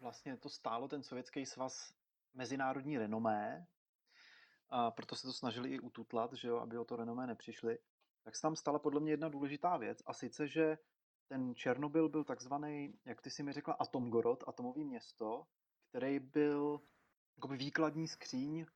[0.00, 1.94] vlastně to stálo ten Sovětský svaz
[2.34, 3.66] mezinárodní renomé,
[4.68, 7.78] a proto se to snažili i ututlat, že jo, aby o to renomé nepřišli
[8.26, 10.78] tak se tam stala podle mě jedna důležitá věc a sice, že
[11.28, 15.46] ten Černobyl byl takzvaný, jak ty si mi řekla, Atomgorod, atomový město,
[15.88, 16.80] který byl
[17.50, 18.66] výkladní skříň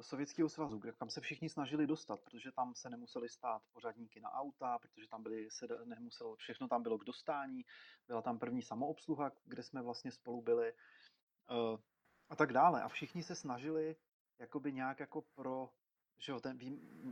[0.00, 4.78] Sovětského svazu, kam se všichni snažili dostat, protože tam se nemuseli stát pořadníky na auta,
[4.78, 7.64] protože tam byly, se nemuselo, všechno tam bylo k dostání,
[8.08, 11.80] byla tam první samoobsluha, kde jsme vlastně spolu byli uh,
[12.28, 12.82] a tak dále.
[12.82, 13.96] A všichni se snažili
[14.38, 15.70] jakoby nějak jako pro
[16.18, 16.58] že jo, ten,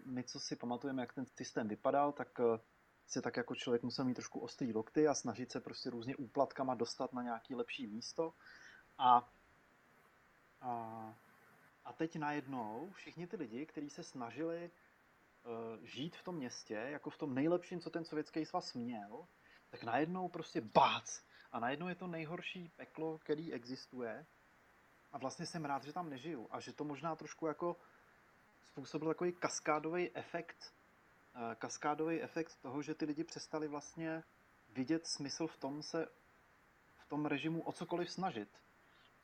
[0.07, 2.59] my, co si pamatujeme, jak ten systém vypadal, tak eh,
[3.07, 6.74] si tak jako člověk musel mít trošku ostrý lokty a snažit se prostě různě úplatkama
[6.74, 8.35] dostat na nějaký lepší místo.
[8.98, 9.33] A,
[10.61, 11.14] a,
[11.84, 14.70] a teď najednou všichni ty lidi, kteří se snažili
[15.44, 19.26] uh, žít v tom městě, jako v tom nejlepším, co ten sovětský svaz měl,
[19.70, 21.22] tak najednou prostě bác!
[21.52, 24.26] A najednou je to nejhorší peklo, který existuje.
[25.12, 26.48] A vlastně jsem rád, že tam nežiju.
[26.50, 27.76] A že to možná trošku jako
[28.72, 30.74] způsobil takový kaskádový efekt,
[31.34, 34.24] eh, kaskádový efekt toho, že ty lidi přestali vlastně
[34.68, 36.08] vidět smysl v tom se
[36.96, 38.48] v tom režimu o cokoliv snažit.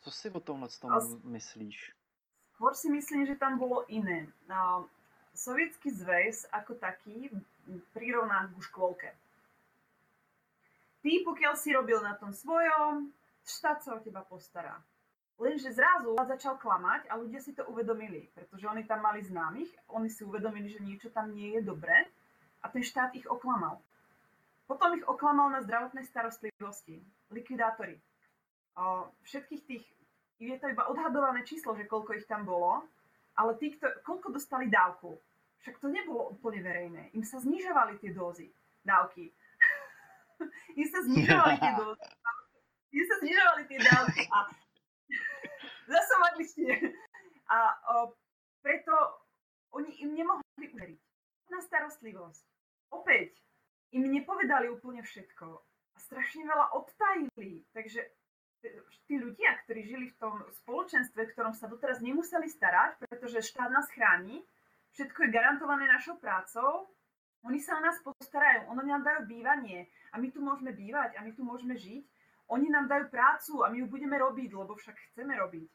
[0.00, 0.90] Co si o tomhle tom
[1.24, 1.97] myslíš?
[2.58, 4.26] Skôr si myslím, že tam bolo iné.
[5.30, 7.30] Sovietský zväz ako taký
[7.94, 9.14] prirovná ku škôlke.
[10.98, 13.14] Ty, pokiaľ si robil na tom svojom,
[13.46, 14.74] štát sa o teba postará.
[15.38, 20.10] Lenže zrazu začal klamať a ľudia si to uvedomili, pretože oni tam mali známych, oni
[20.10, 22.10] si uvedomili, že niečo tam nie je dobré
[22.58, 23.78] a ten štát ich oklamal.
[24.66, 26.98] Potom ich oklamal na zdravotnej starostlivosti,
[27.30, 28.02] likvidátori.
[29.22, 29.86] Všetkých tých,
[30.38, 32.86] je to iba odhadované číslo, že koľko ich tam bolo,
[33.34, 35.18] ale tí, kto, koľko dostali dávku,
[35.62, 37.10] však to nebolo úplne verejné.
[37.14, 38.54] Im sa znižovali tie dózy,
[38.86, 39.34] dávky.
[40.80, 42.06] Im sa znižovali tie dózy.
[42.88, 44.38] Im sa znižovali tie dávky a
[45.90, 46.74] Zase v angličtine.
[47.48, 47.58] A
[47.96, 48.12] o,
[48.60, 48.92] preto
[49.72, 51.00] oni im nemohli uveriť.
[51.48, 52.44] Na starostlivosť.
[52.92, 53.40] Opäť,
[53.96, 55.46] im nepovedali úplne všetko.
[55.96, 57.64] A strašne veľa odtajili.
[57.72, 58.04] Takže
[59.06, 63.70] tí ľudia, ktorí žili v tom spoločenstve, v ktorom sa doteraz nemuseli starať, pretože štát
[63.70, 64.42] nás chráni,
[64.92, 66.90] všetko je garantované našou prácou,
[67.46, 71.22] Oni sa o nás postarajú, oni nám dajú bývanie a my tu môžeme bývať a
[71.22, 72.02] my tu môžeme žiť.
[72.48, 75.68] Oni nám dajú prácu a my ju budeme robiť, lebo však chceme robiť.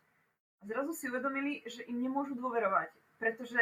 [0.60, 2.90] A zrazu si uvedomili, že im nemôžu dôverovať,
[3.22, 3.62] pretože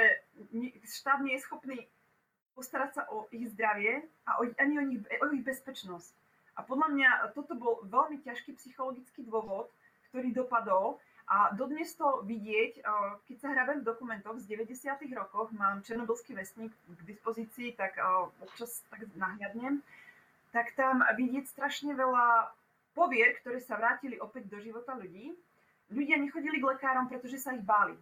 [0.88, 1.78] štát nie je schopný
[2.56, 6.12] postarať sa o ich zdravie a o, ani o, nich, o ich bezpečnosť.
[6.62, 9.66] A podľa mňa toto bol veľmi ťažký psychologický dôvod,
[10.14, 12.86] ktorý dopadol a dodnes to vidieť,
[13.26, 14.78] keď sa hrabem v dokumentoch z 90.
[15.18, 17.98] rokoch, mám Černobylský vestník k dispozícii, tak
[18.46, 19.82] občas tak nahľadnem,
[20.54, 22.54] tak tam vidieť strašne veľa
[22.94, 25.34] povier, ktoré sa vrátili opäť do života ľudí.
[25.90, 27.98] Ľudia nechodili k lekárom, pretože sa ich báli.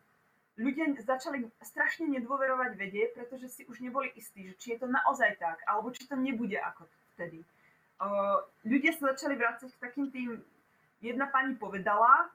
[0.59, 5.39] Ľudia začali strašne nedôverovať vede, pretože si už neboli istí, že či je to naozaj
[5.39, 6.83] tak, alebo či to nebude ako
[7.15, 7.45] vtedy.
[8.63, 10.39] Ľudia sa začali vrácať k takým tým,
[11.03, 12.31] jedna pani povedala,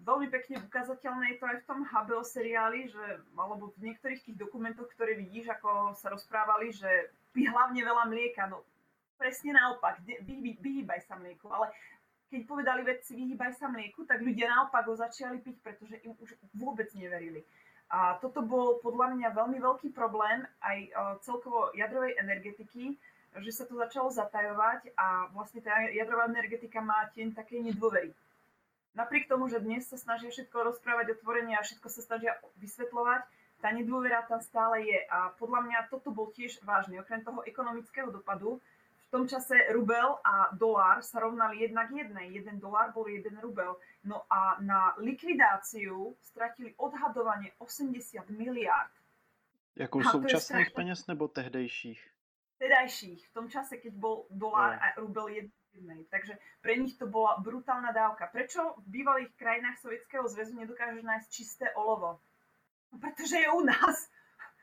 [0.00, 3.04] veľmi pekne ukázateľné je to aj v tom HBO seriáli, že,
[3.34, 8.46] alebo v niektorých tých dokumentoch, ktoré vidíš, ako sa rozprávali, že pí hlavne veľa mlieka.
[8.46, 8.62] No
[9.18, 11.50] presne naopak, vy, vyhýbaj sa mlieku.
[11.50, 11.74] Ale
[12.30, 16.38] keď povedali vedci vyhýbaj sa mlieku, tak ľudia naopak ho začali piť, pretože im už
[16.54, 17.42] vôbec neverili.
[17.92, 20.78] A toto bol podľa mňa veľmi veľký problém aj
[21.20, 22.96] celkovo jadrovej energetiky,
[23.40, 28.12] že sa to začalo zatajovať a vlastne tá jadrová energetika má tieň také nedôvery
[28.94, 33.22] napriek tomu, že dnes sa snažia všetko rozprávať otvorene a všetko sa snažia vysvetľovať,
[33.62, 34.98] tá nedôvera tam stále je.
[35.08, 36.98] A podľa mňa toto bol tiež vážny.
[36.98, 38.58] Okrem toho ekonomického dopadu,
[39.08, 42.32] v tom čase rubel a dolár sa rovnali jednak jednej.
[42.32, 43.76] Jeden dolár bol jeden rubel.
[44.08, 48.90] No a na likvidáciu stratili odhadovanie 80 miliard.
[49.76, 52.11] Jako současných peněz nebo tehdejších?
[52.62, 53.26] Tedajších.
[53.26, 56.06] V tom čase, keď bol dolár a rubel efektívnej.
[56.06, 58.30] Takže pre nich to bola brutálna dávka.
[58.30, 62.22] Prečo v bývalých krajinách Sovietskeho zväzu nedokážeš nájsť čisté olovo?
[62.92, 64.06] No, pretože je u nás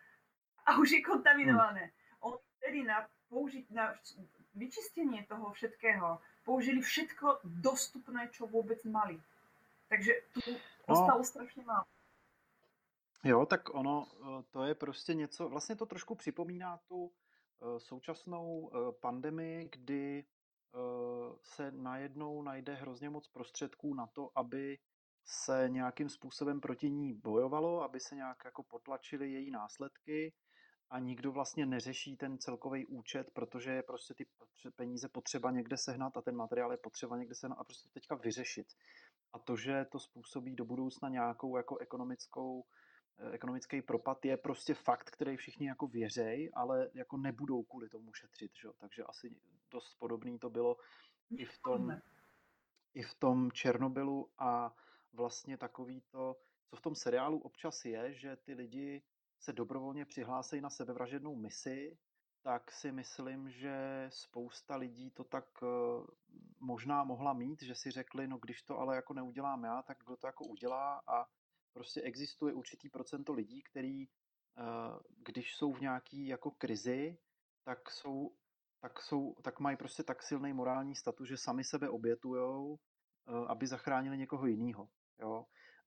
[0.71, 1.91] a už je kontaminované.
[2.23, 3.91] Oni vtedy na, použiť, na
[4.55, 9.19] vyčistenie toho všetkého použili všetko dostupné, čo vôbec mali.
[9.89, 10.51] Takže tu
[10.88, 10.93] no.
[10.93, 11.85] ostalo strašně málo.
[13.23, 17.12] Jo, tak ono, eh, to je prostě něco, vlastně to trošku připomíná tu
[17.78, 20.26] současnou eh, pandemii, kdy
[20.76, 24.78] Eh, se najednou najde hrozně moc prostředků na to, aby
[25.26, 30.34] se nějakým způsobem proti ní bojovalo, aby se nějak jako potlačily její následky
[30.89, 34.26] a nikdo vlastně neřeší ten celkový účet, protože je prostě ty
[34.76, 38.67] peníze potřeba někde sehnat a ten materiál je potřeba někde sehnat a prostě teďka vyřešit.
[39.34, 42.78] A to, že to způsobí do budoucna nějakou jako ekonomickou Eh,
[43.32, 48.51] ekonomický propad je prostě fakt, který všichni jako věřej, ale jako nebudou kvůli tomu šetřit,
[48.62, 48.69] že?
[48.77, 49.36] takže asi
[49.71, 50.77] dost podobný to bylo
[51.29, 52.01] i v tom,
[52.93, 54.75] i v tom Černobylu a
[55.13, 56.36] vlastně takový to,
[56.69, 59.03] co v tom seriálu občas je, že ty lidi
[59.39, 61.97] se dobrovolně přihlásejí na sebevražednou misi,
[62.41, 65.67] tak si myslím, že spousta lidí to tak eh,
[66.60, 70.17] možná mohla mít, že si řekli, no když to ale jako neudělám já, tak kdo
[70.17, 71.25] to jako udělá a
[71.73, 74.63] prostě existuje určitý procento lidí, který, eh,
[75.17, 77.17] když jsou v nějaký jako krizi,
[77.63, 78.36] tak jsou
[78.82, 82.77] tak, jsou, tak mají prostě tak silný morální status, že sami sebe obětujou,
[83.27, 84.89] eh, aby zachránili někoho jiného.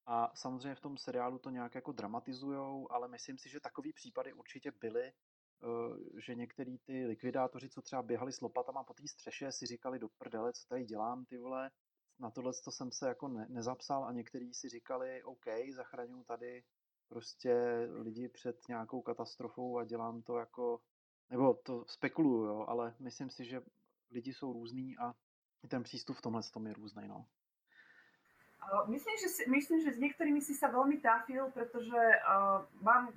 [0.06, 4.32] A samozřejmě v tom seriálu to nějak jako dramatizujou, ale myslím si, že takový případy
[4.32, 9.52] určitě byly, eh, že některý ty likvidátoři, co třeba běhali s lopatama po té střeše,
[9.52, 11.70] si říkali do prdele, co tady dělám, ty vole,
[12.18, 16.64] na tohle to jsem se jako ne, nezapsal a někteří si říkali, OK, zachraňuji tady
[17.08, 17.54] prostě
[17.92, 20.80] lidi před nějakou katastrofou a dělám to jako,
[21.30, 23.62] nebo to spekuluju, jo, ale myslím si, že
[24.10, 25.14] lidi jsou různý a
[25.68, 27.26] ten přístup v tomhle tom je různý, no.
[28.86, 33.10] Myslím že, si, myslím, že s niektorými si sa veľmi trafil, pretože uh, mám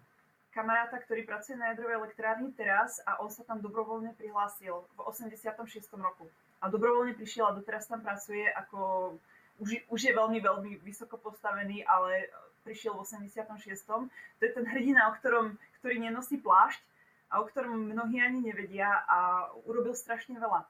[0.49, 5.53] kamaráta, ktorý pracuje na jadrovej elektrárni teraz a on sa tam dobrovoľne prihlásil v 86.
[6.01, 6.25] roku
[6.65, 9.13] a dobrovoľne prišiel a doteraz tam pracuje ako,
[9.61, 12.33] už, už je veľmi, veľmi vysoko postavený, ale
[12.65, 13.45] prišiel v 86.
[13.85, 16.81] To je ten hrdina, o ktorom, ktorý nenosí plášť
[17.29, 20.65] a o ktorom mnohí ani nevedia a urobil strašne veľa.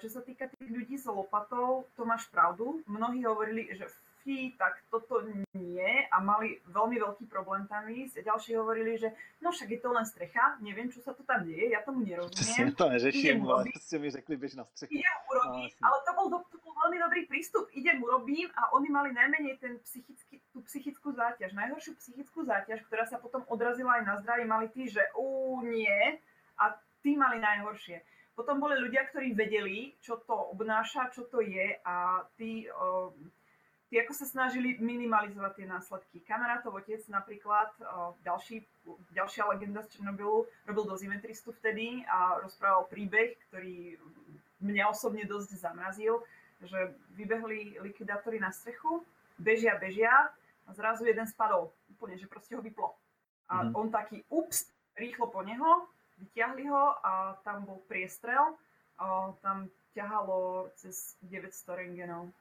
[0.00, 2.80] Čo sa týka tých ľudí s lopatou, to máš pravdu.
[2.88, 3.92] Mnohí hovorili, že
[4.26, 5.22] deti, tak toto
[5.54, 8.26] nie a mali veľmi veľký problém tam ísť.
[8.26, 11.70] Ďalší hovorili, že no však je to len strecha, neviem, čo sa to tam deje,
[11.70, 12.74] ja tomu nerozumiem.
[12.74, 14.98] to neřeším, ale ste mi řekli, bež na strechu.
[14.98, 17.70] Idem urobiť, no, ale to bol, to bol veľmi dobrý prístup.
[17.70, 21.54] Idem urobím a oni mali najmenej ten psychický, tú psychickú záťaž.
[21.54, 26.18] Najhoršiu psychickú záťaž, ktorá sa potom odrazila aj na zdraví, mali tí, že ú, nie
[26.58, 28.02] a tí mali najhoršie.
[28.36, 32.68] Potom boli ľudia, ktorí vedeli, čo to obnáša, čo to je a tí
[33.86, 36.16] tí ako sa snažili minimalizovať tie následky.
[36.26, 37.70] Kamarátov otec napríklad,
[38.26, 38.66] ďalší,
[39.14, 43.94] ďalšia legenda z Černobylu, robil dozimetristu vtedy a rozprával príbeh, ktorý
[44.62, 46.24] mňa osobne dosť zamrazil,
[46.64, 49.04] že vybehli likvidátory na strechu,
[49.38, 50.32] bežia, bežia
[50.66, 51.70] a zrazu jeden spadol.
[51.96, 52.96] Úplne, že proste ho vyplo.
[53.46, 53.78] A mm-hmm.
[53.78, 55.86] on taký, ups, rýchlo po neho,
[56.18, 58.56] vyťahli ho a tam bol priestrel,
[58.96, 62.32] a tam ťahalo cez 900 rengenov.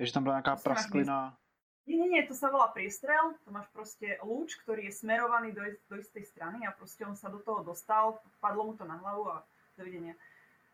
[0.00, 1.36] Že tam bola nejaká prasklina?
[1.84, 5.60] Nie, nie, nie, to sa volá priestrel, to máš proste lúč, ktorý je smerovaný do,
[5.90, 9.28] do istej strany a proste on sa do toho dostal, padlo mu to na hlavu
[9.28, 9.44] a
[9.76, 10.16] dovidenia.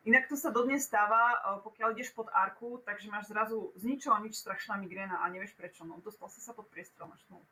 [0.07, 4.15] Inak to sa dodnes stáva, e, pokiaľ ideš pod arku, takže máš zrazu z ničoho
[4.23, 5.83] nič strašná migréna a nevieš prečo.
[5.83, 7.43] No, dostal si sa pod priestor, máš no.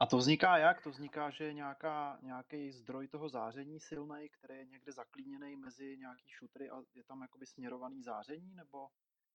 [0.00, 0.80] A to vzniká jak?
[0.82, 5.96] To vzniká, že je nějaká, nějaký zdroj toho záření silný, který je někde zaklíněný mezi
[5.98, 8.54] nějaký šutry a je tam jakoby směrovaný záření?
[8.54, 8.88] Nebo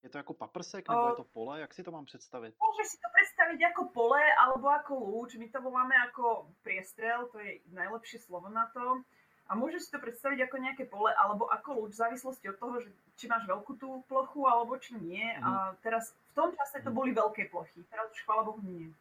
[0.04, 1.60] je to jako paprsek, nebo je to pole?
[1.60, 2.56] Jak si to mám představit?
[2.60, 5.36] Môžeš si to predstaviť ako pole alebo ako lúč.
[5.36, 9.02] My to voláme ako priestrel, to je najlepšie slovo na to.
[9.48, 12.76] A môžeš si to predstaviť ako nejaké pole alebo ako lúč v závislosti od toho,
[12.84, 15.24] že či máš veľkú tú plochu alebo či nie.
[15.24, 15.44] Mm.
[15.44, 15.50] A
[15.82, 16.98] teraz v tom čase to mhm.
[16.98, 18.94] boli veľké plochy, teraz už chvála Bohu nie.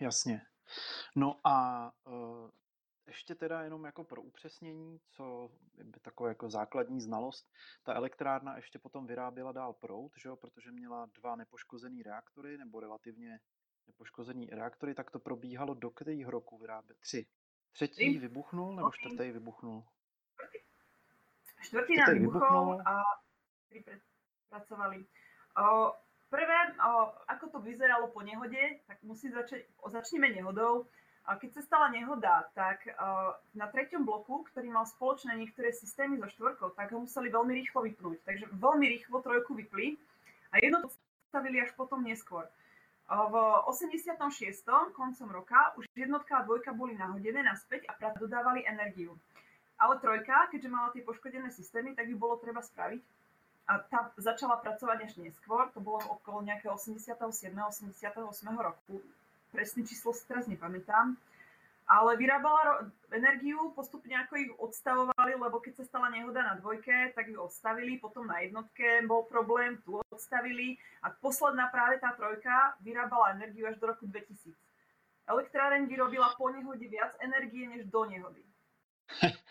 [0.00, 0.40] Jasně.
[1.16, 2.50] No a uh,
[3.06, 5.50] ještě teda jenom jako pro upřesnění, co
[5.84, 7.52] by taková jako základní znalost,
[7.82, 12.80] ta elektrárna ještě potom vyráběla dál prout, že jo, protože měla dva nepoškozený reaktory, nebo
[12.80, 13.40] relativně
[13.86, 16.98] nepoškozený reaktory, tak to probíhalo do kterého roku vyrábět?
[16.98, 17.26] Tři.
[17.72, 19.84] Třetí vybuchnul nebo čtvrtý vybuchnul?
[21.62, 23.02] Čtvrtý nám vybuchnul a
[23.68, 23.84] tri
[24.48, 25.06] pracovali.
[25.56, 25.92] O,
[26.28, 30.88] prvé, o, ako to vyzeralo po nehode, tak musí začať, začneme nehodou.
[31.26, 36.22] A keď sa stala nehoda, tak uh, na treťom bloku, ktorý mal spoločné niektoré systémy
[36.22, 38.22] so štvorkou, tak ho museli veľmi rýchlo vypnúť.
[38.22, 39.98] Takže veľmi rýchlo trojku vypli
[40.54, 40.88] a jedno to
[41.34, 42.46] stavili až potom neskôr.
[43.06, 43.34] V
[43.70, 44.18] 86.
[44.94, 49.14] koncom roka už jednotka a dvojka boli nahodené naspäť a práve dodávali energiu.
[49.78, 53.02] Ale trojka, keďže mala tie poškodené systémy, tak ju bolo treba spraviť.
[53.66, 57.18] A tá začala pracovať až neskôr, to bolo okolo nejakého 87.
[57.50, 58.14] 88.
[58.58, 59.02] roku.
[59.56, 61.16] Presný číslo si teraz nepamätám
[61.86, 67.30] ale vyrábala energiu, postupne ako ich odstavovali, lebo keď sa stala nehoda na dvojke, tak
[67.30, 70.74] ju odstavili, potom na jednotke bol problém, tu odstavili
[71.06, 74.50] a posledná práve tá trojka vyrábala energiu až do roku 2000.
[75.26, 78.42] Elektráreň vyrobila po nehode viac energie než do nehody.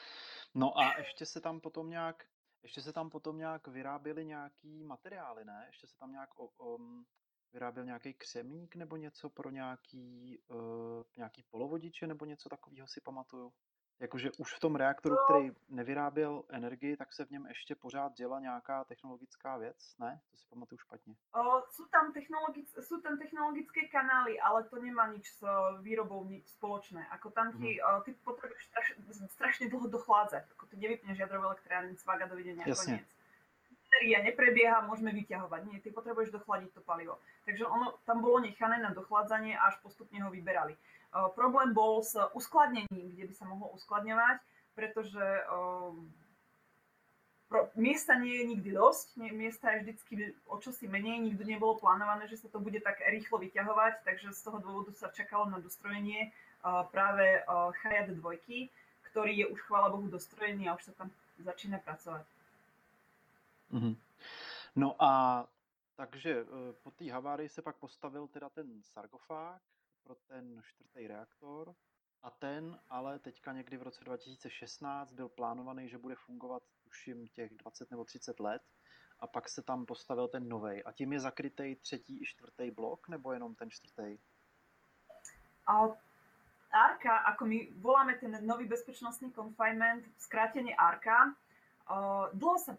[0.55, 2.23] No a ještě se tam potom nějak,
[2.63, 5.63] ještě se tam potom nějak vyráběly nějaký materiály, ne?
[5.67, 7.05] Ještě se tam nějak um,
[7.53, 13.53] vyráběl nějaký křemík nebo něco pro nějaký, uh, nějaký polovodiče nebo něco takového si pamatuju.
[13.99, 18.39] Jakože už v tom reaktoru, který nevyráběl energii, tak se v něm ještě pořád děla
[18.39, 20.21] nějaká technologická věc, ne?
[20.31, 21.15] To si pamatuju špatně.
[21.31, 25.47] O, sú, tam technologic, sú tam technologické kanály, ale to nemá nič s
[25.81, 27.07] výrobou nič spoločné.
[27.07, 28.03] Ako tam ti, hmm.
[28.03, 28.87] ty potrebuješ straš,
[29.31, 30.43] strašne dlho dochlázať.
[30.51, 32.99] Ako ty nevypneš jadrovú elektrárnu, cvaga, dovidenia, Jasne.
[32.99, 33.14] koniec
[33.95, 35.61] batéria neprebieha, môžeme vyťahovať.
[35.71, 37.15] Nie, ty potrebuješ dochladiť to palivo.
[37.47, 40.75] Takže ono tam bolo nechané na dochladzanie až postupne ho vyberali.
[41.15, 44.43] Uh, problém bol s uskladnením, kde by sa mohlo uskladňovať,
[44.75, 45.95] pretože uh,
[47.47, 50.13] pro, miesta nie je nikdy dosť, nie, miesta je vždycky
[50.51, 54.43] o čosi menej, nikdy nebolo plánované, že sa to bude tak rýchlo vyťahovať, takže z
[54.43, 56.35] toho dôvodu sa čakalo na dostrojenie
[56.67, 58.19] uh, práve uh, Hayat 2,
[59.07, 61.07] ktorý je už chvála Bohu dostrojený a už sa tam
[61.39, 62.34] začína pracovať.
[63.69, 63.95] Mhm.
[64.75, 65.45] No a
[65.95, 69.61] takže eh, po té havárii se pak postavil teda ten sarkofág
[70.03, 71.75] pro ten čtvrtý reaktor
[72.23, 77.53] a ten ale teďka někdy v roce 2016 byl plánovaný, že bude fungovat tuším těch
[77.53, 78.61] 20 nebo 30 let
[79.19, 80.83] a pak se tam postavil ten nový.
[80.83, 84.17] A tím je zakrytý třetí i čtvrtý blok, nebo jenom ten čtvrtý?
[85.67, 85.87] A
[86.71, 92.77] ARKA, ako my voláme ten nový bezpečnostný confinement, skrátenie ARKA, uh, dlho sa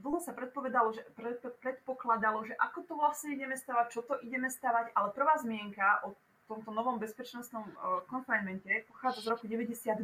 [0.00, 4.48] dlho sa predpovedalo, že, pred, predpokladalo, že ako to vlastne ideme stavať, čo to ideme
[4.48, 6.16] stavať, ale prvá zmienka o
[6.50, 10.02] tomto novom bezpečnostnom uh, confinemente pochádza z roku 92.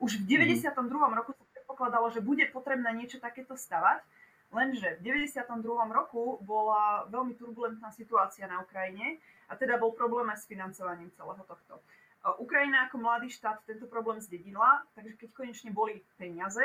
[0.00, 0.76] Už v 92.
[0.76, 1.16] Mm.
[1.16, 4.04] roku sa predpokladalo, že bude potrebné niečo takéto stavať,
[4.52, 5.40] lenže v 92.
[5.88, 9.16] roku bola veľmi turbulentná situácia na Ukrajine
[9.48, 11.80] a teda bol problém aj s financovaním celého tohto.
[12.36, 16.60] Ukrajina ako mladý štát tento problém zdedila, takže keď konečne boli peniaze,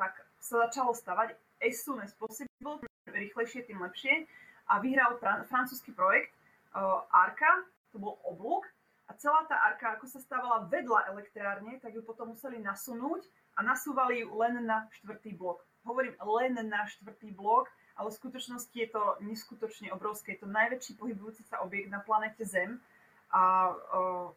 [0.00, 4.28] tak sa začalo stavať as soon as possible, rýchlejšie, tým lepšie.
[4.66, 6.34] A vyhral fran- francúzsky projekt
[6.74, 7.64] uh, Arka,
[7.94, 8.66] to bol oblúk.
[9.06, 13.22] A celá tá arka, ako sa stávala vedľa elektrárne, tak ju potom museli nasunúť
[13.54, 15.62] a nasúvali ju len na štvrtý blok.
[15.86, 20.34] hovorím len na štvrtý blok, ale v skutočnosti je to neskutočne obrovské.
[20.34, 22.82] Je to najväčší pohybujúci sa objekt na planete Zem
[23.30, 24.34] a uh,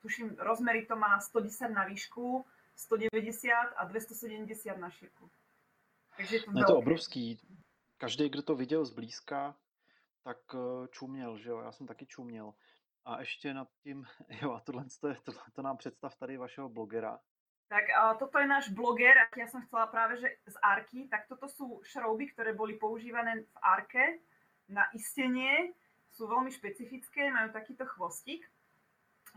[0.00, 2.40] tuším, rozmery to má 110 na výšku,
[2.80, 5.30] 190 a 270 na šírku.
[6.16, 7.40] Takže to, no je to obrovský.
[7.98, 9.56] Každý, kdo to viděl zblízka,
[10.22, 12.54] tak eh, čuměl, že jo, já jsem taky čuměl.
[13.04, 14.06] A ještě nad tím,
[14.42, 17.20] jo, a tohle, to, to, to nám představ tady vašeho blogera.
[17.70, 21.30] Tak uh, toto je náš bloger, a ja som chcela práve, že z Arky, tak
[21.30, 24.18] toto sú šrouby, ktoré boli používané v Arke
[24.66, 25.70] na istenie,
[26.10, 28.42] sú veľmi špecifické, majú takýto chvostík.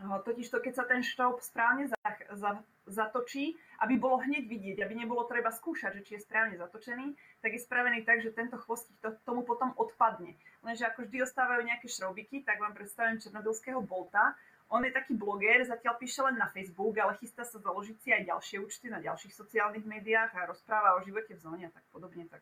[0.02, 2.50] Totiž to, keď sa ten šroub správne za, za,
[2.86, 7.56] zatočí, aby bolo hneď vidieť, aby nebolo treba skúšať, že či je správne zatočený, tak
[7.56, 10.36] je spravený tak, že tento chvostík to, tomu potom odpadne.
[10.60, 14.36] Lenže ako vždy ostávajú nejaké šroubiky, tak vám predstavím černobylského Bolta.
[14.68, 18.22] On je taký bloger, zatiaľ píše len na Facebook, ale chystá sa založiť si aj
[18.28, 22.28] ďalšie účty na ďalších sociálnych médiách a rozpráva o živote v zóne a tak podobne.
[22.28, 22.40] Tak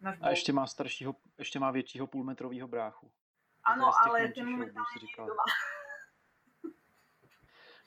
[0.00, 3.04] a ešte má staršího, ešte má väčšího půlmetrového bráchu.
[3.60, 5.44] Áno, ale ten momentálne nie je doma.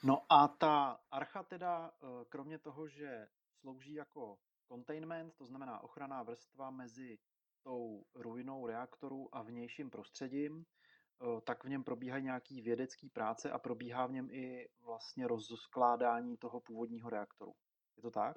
[0.04, 3.28] No a ta archa teda, eh, kromě toho, že
[3.60, 4.38] slouží jako
[4.68, 7.18] containment, to znamená ochranná vrstva mezi
[7.62, 13.58] tou ruinou reaktoru a vnějším prostředím, eh, tak v něm probíhají nějaký vědecký práce a
[13.58, 17.54] probíhá v něm i vlastně rozkládání toho původního reaktoru.
[17.96, 18.36] Je to tak?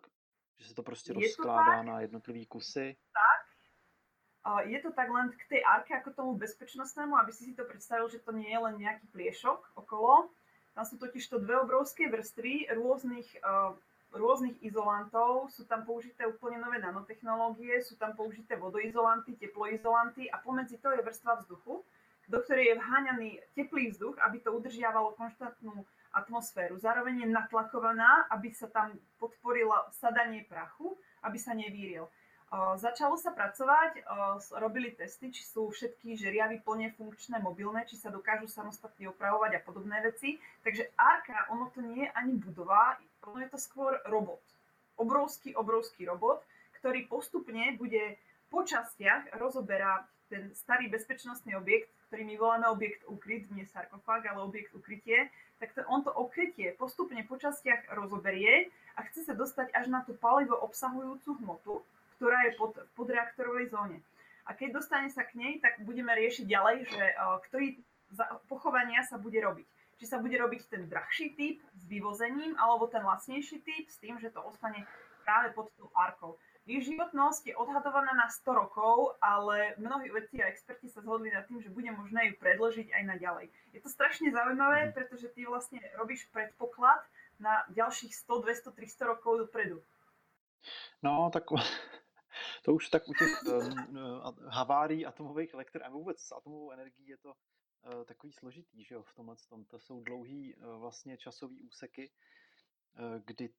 [0.59, 2.97] Že se to prostě je rozkládá to na jednotlivý kusy?
[3.13, 3.47] Tak.
[4.65, 8.07] Je to tak len k tej arke ako tomu bezpečnostnému, aby si si to predstavil,
[8.07, 10.31] že to nie je len nejaký pliešok okolo,
[10.77, 13.73] tam sú totiž to dve obrovské vrstvy rôznych, uh,
[14.13, 20.77] rôznych izolantov, sú tam použité úplne nové nanotechnológie, sú tam použité vodoizolanty, teploizolanty a pomedzi
[20.77, 21.81] to je vrstva vzduchu,
[22.29, 25.81] do ktorej je vháňaný teplý vzduch, aby to udržiavalo konštantnú
[26.13, 26.77] atmosféru.
[26.77, 30.93] Zároveň je natlakovaná, aby sa tam podporilo sadanie prachu,
[31.25, 32.05] aby sa nevíril.
[32.79, 34.07] Začalo sa pracovať,
[34.55, 39.63] robili testy, či sú všetky žeriavy plne funkčné, mobilné, či sa dokážu samostatne opravovať a
[39.67, 40.39] podobné veci.
[40.63, 42.95] Takže Arka, ono to nie je ani budova,
[43.27, 44.39] ono je to skôr robot.
[44.95, 46.39] Obrovský, obrovský robot,
[46.79, 48.15] ktorý postupne bude
[48.47, 54.47] po častiach rozoberať ten starý bezpečnostný objekt, ktorý my voláme objekt ukryt, nie sarkofág, ale
[54.47, 55.27] objekt ukrytie,
[55.59, 60.03] tak to, on to okrytie postupne po častiach rozoberie a chce sa dostať až na
[60.07, 61.83] tú palivo obsahujúcu hmotu,
[62.17, 64.01] ktorá je pod, v podreaktorovej zóne.
[64.47, 67.77] A keď dostane sa k nej, tak budeme riešiť ďalej, že uh, ktorý
[68.11, 69.67] za, pochovania sa bude robiť.
[69.97, 74.15] Či sa bude robiť ten drahší typ s vyvozením, alebo ten lacnejší typ s tým,
[74.21, 74.85] že to ostane
[75.27, 76.39] práve pod tou arkou.
[76.67, 81.47] Ich životnosť je odhadovaná na 100 rokov, ale mnohí vedci a experti sa zhodli nad
[81.47, 83.45] tým, že bude možné ju predložiť aj naďalej.
[83.71, 84.93] Je to strašne zaujímavé, mhm.
[84.95, 86.99] pretože ty vlastne robíš predpoklad
[87.39, 89.79] na ďalších 100, 200, 300 rokov dopredu.
[90.99, 91.47] No, tak
[92.67, 93.75] to už tak u těch um,
[94.47, 99.03] havárií atomových elektr a vůbec s atomovou energií je to uh, takový složitý, že jo,
[99.03, 99.65] v tomhle tom.
[99.65, 102.11] To jsou dlouhý uh, vlastně časový úseky,
[102.99, 103.49] uh, kdy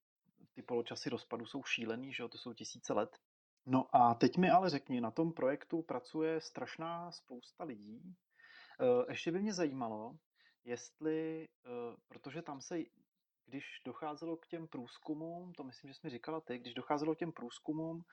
[0.54, 3.18] ty poločasy rozpadu jsou šílený, že jo, to jsou tisíce let.
[3.66, 8.16] No a teď mi ale řekni, na tom projektu pracuje strašná spousta lidí.
[9.08, 10.18] Ještě by mě zajímalo,
[10.64, 11.48] jestli,
[12.08, 12.78] protože tam se,
[13.46, 17.18] když docházelo k těm průzkumům, to myslím, že jsi mi říkala ty, když docházelo k
[17.18, 18.04] těm průzkumům,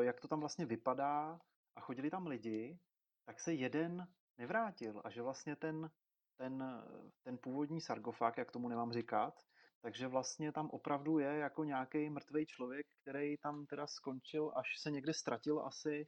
[0.00, 1.40] jak to tam vlastně vypadá
[1.76, 2.78] a chodili tam lidi,
[3.24, 4.08] tak se jeden
[4.38, 5.90] nevrátil a že vlastně ten,
[6.36, 6.82] ten,
[7.22, 9.34] ten původní sargofág, jak tomu nemám říkat,
[9.80, 14.90] takže vlastně tam opravdu je jako nějaký mrtvý člověk, který tam teda skončil, až se
[14.90, 16.06] někde ztratil asi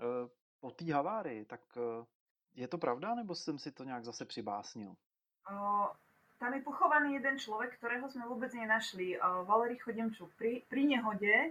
[0.00, 0.28] uh,
[0.60, 1.44] po té havárii.
[1.44, 2.04] Tak uh,
[2.54, 4.94] je to pravda, nebo jsem si to nějak zase přibásnil?
[5.50, 5.86] Uh,
[6.38, 9.18] tam je pochovaný jeden človek, ktorého sme vôbec nenašli.
[9.18, 10.30] Uh, Valery Chodemčuk.
[10.38, 11.50] Pri, pri nehode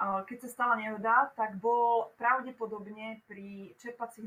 [0.00, 4.26] keď sa stala nehoda, tak bol pravdepodobne pri, čerpacích,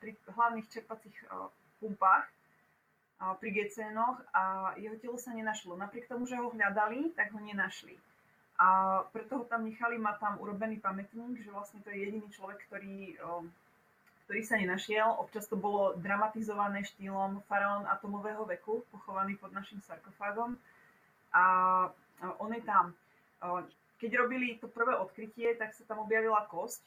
[0.00, 1.16] pri hlavných čerpacích
[1.78, 2.26] pumpách,
[3.38, 5.78] pri gecénoch a jeho telo sa nenašlo.
[5.78, 7.94] Napriek tomu, že ho hľadali, tak ho nenašli.
[8.58, 12.62] A preto ho tam nechali, má tam urobený pamätník, že vlastne to je jediný človek,
[12.66, 13.18] ktorý,
[14.26, 15.10] ktorý sa nenašiel.
[15.18, 20.58] Občas to bolo dramatizované štýlom faraón atomového veku, pochovaný pod našim sarkofágom.
[21.34, 21.44] A
[22.38, 22.94] on je tam
[23.98, 26.82] keď robili to prvé odkrytie, tak sa tam objavila kosť,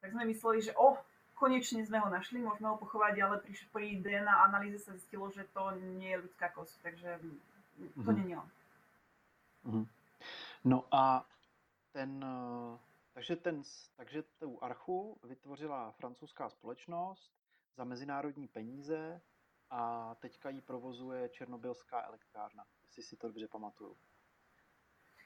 [0.00, 0.98] tak sme mysleli, že oh,
[1.34, 5.46] konečne sme ho našli, môžeme ho pochovať, ale pri, pri DNA analýze sa zistilo, že
[5.54, 7.10] to nie je ľudská kosť, takže
[7.78, 8.28] to mm-hmm.
[8.28, 8.50] je on.
[9.66, 9.84] Mm-hmm.
[10.64, 11.22] No a
[11.92, 12.24] ten,
[13.14, 13.62] takže, ten,
[13.96, 17.32] takže tu archu vytvořila francouzská společnost
[17.76, 19.20] za mezinárodní peníze
[19.70, 23.96] a teďka ji provozuje Černobylská elektrárna, jestli si to dobře pamatuju.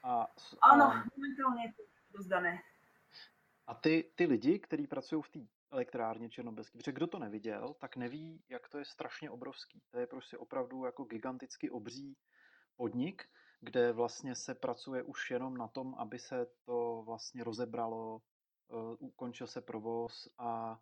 [0.03, 0.27] A,
[0.61, 1.03] Áno, a...
[1.15, 1.71] momentálne
[2.11, 2.59] rozdané.
[3.67, 5.39] A ty, ty lidi, kteří pracují v té
[5.71, 9.81] elektrárně černobylský, protože kdo to neviděl, tak neví, jak to je strašně obrovský.
[9.91, 12.17] To je prostě opravdu jako giganticky obří
[12.75, 13.29] podnik,
[13.61, 18.21] kde vlastně se pracuje už jenom na tom, aby se to vlastně rozebralo,
[18.67, 20.79] uh, ukončil se provoz a,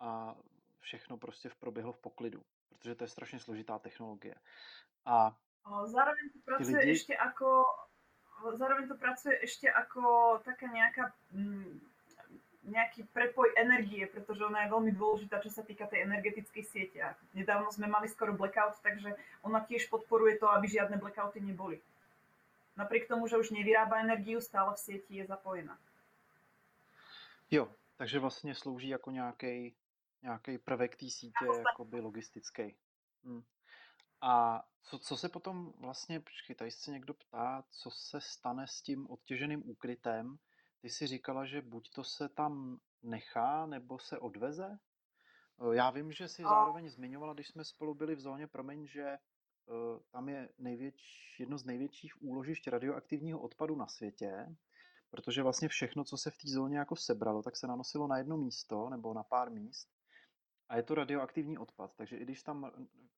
[0.00, 0.36] a
[0.80, 4.34] všechno prostě v proběhlo v poklidu, protože to je strašně složitá technologie.
[5.04, 5.36] A
[5.84, 6.92] zároveň to pracuje lidi...
[6.92, 7.64] ešte ako
[8.54, 11.80] zároveň to pracuje ešte ako taká nejaká mm,
[12.64, 16.98] nejaký prepoj energie, pretože ona je veľmi dôležitá, čo sa týka tej energetickej siete.
[17.04, 19.12] A nedávno sme mali skoro blackout, takže
[19.44, 21.80] ona tiež podporuje to, aby žiadne blackouty neboli.
[22.76, 25.78] Napriek tomu, že už nevyrába energiu, stále v sieti je zapojená.
[27.50, 29.74] Jo, takže vlastně slouží jako nějaký,
[30.22, 32.74] nějaký prvek té sítě, jakoby logistický.
[33.24, 33.42] Hm.
[34.26, 38.82] A co, co se potom vlastně, počkej, tady se někdo ptá, co se stane s
[38.82, 40.38] tím odtěženým úkrytem,
[40.80, 44.78] ty si říkala, že buď to se tam nechá, nebo se odveze?
[45.72, 49.18] Já vím, že si zároveň zmiňovala, když jsme spolu byli v zóně, promiň, že
[50.10, 54.56] tam je největš, jedno z největších úložišť radioaktivního odpadu na světě,
[55.10, 58.36] protože vlastně všechno, co se v té zóně jako sebralo, tak se nanosilo na jedno
[58.36, 59.88] místo nebo na pár míst
[60.68, 61.94] a je to radioaktivní odpad.
[61.96, 62.70] Takže i když tam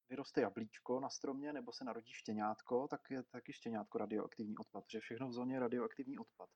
[0.09, 5.01] vyroste jablíčko na stromě nebo se narodí štěňátko, tak je taky štěňátko radioaktivní odpad, protože
[5.01, 6.49] všechno v zóně je radioaktivní odpad.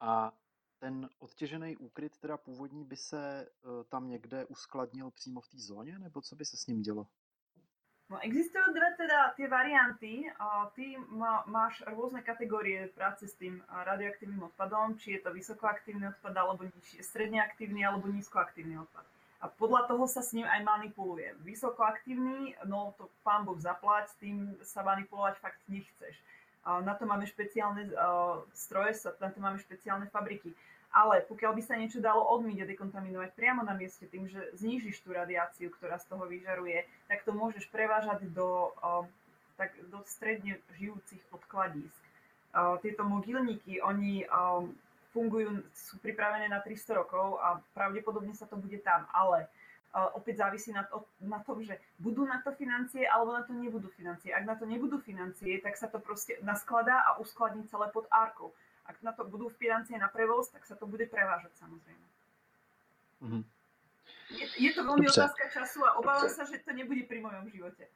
[0.00, 0.32] A
[0.78, 5.98] ten odtěžený úkryt teda původní by se uh, tam někde uskladnil přímo v té zóně,
[5.98, 7.06] nebo co by se s ním dělo?
[8.10, 10.26] No, existujú dve teda tie varianty.
[10.74, 16.34] Ty má, máš rôzne kategórie práce s tým radioaktívnym odpadom, či je to vysokoaktívny odpad,
[16.34, 17.38] alebo nižšie, stredne
[17.86, 19.06] alebo nízkoaktívny odpad.
[19.40, 21.32] A podľa toho sa s ním aj manipuluje.
[21.40, 26.12] Vysokoaktívny, no to pán Boh zaplať, tým sa manipulovať fakt nechceš.
[26.60, 27.88] Na to máme špeciálne
[28.52, 30.52] stroje, na to máme špeciálne fabriky.
[30.92, 35.00] Ale pokiaľ by sa niečo dalo odmyť a dekontaminovať priamo na mieste tým, že znížiš
[35.00, 38.74] tú radiáciu, ktorá z toho vyžaruje, tak to môžeš prevážať do,
[39.54, 42.02] tak do stredne žijúcich odkladísk.
[42.82, 44.26] Tieto mogilníky, oni
[45.10, 49.50] fungujú, sú pripravené na 300 rokov a pravdepodobne sa to bude tam, ale
[50.14, 53.90] opäť závisí na, to, na tom, že budú na to financie alebo na to nebudú
[53.90, 54.30] financie.
[54.30, 58.54] Ak na to nebudú financie, tak sa to proste naskladá a uskladní celé pod árkou.
[58.86, 62.06] Ak na to budú financie na prevoz, tak sa to bude prevážať samozrejme.
[63.22, 63.42] Mm-hmm.
[64.30, 65.20] Je, je to veľmi Dobře.
[65.20, 67.90] otázka času a obávam sa, že to nebude pri mojom živote.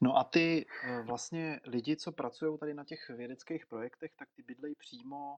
[0.00, 4.42] No a ty e, vlastně lidi, co pracují tady na těch vědeckých projektech, tak ty
[4.42, 5.36] bydlejí přímo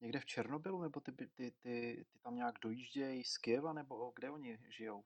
[0.00, 4.30] někde v Černobylu, nebo ty, ty, ty, ty tam nějak dojíždějí z Kieva, nebo kde
[4.30, 5.04] oni žijou?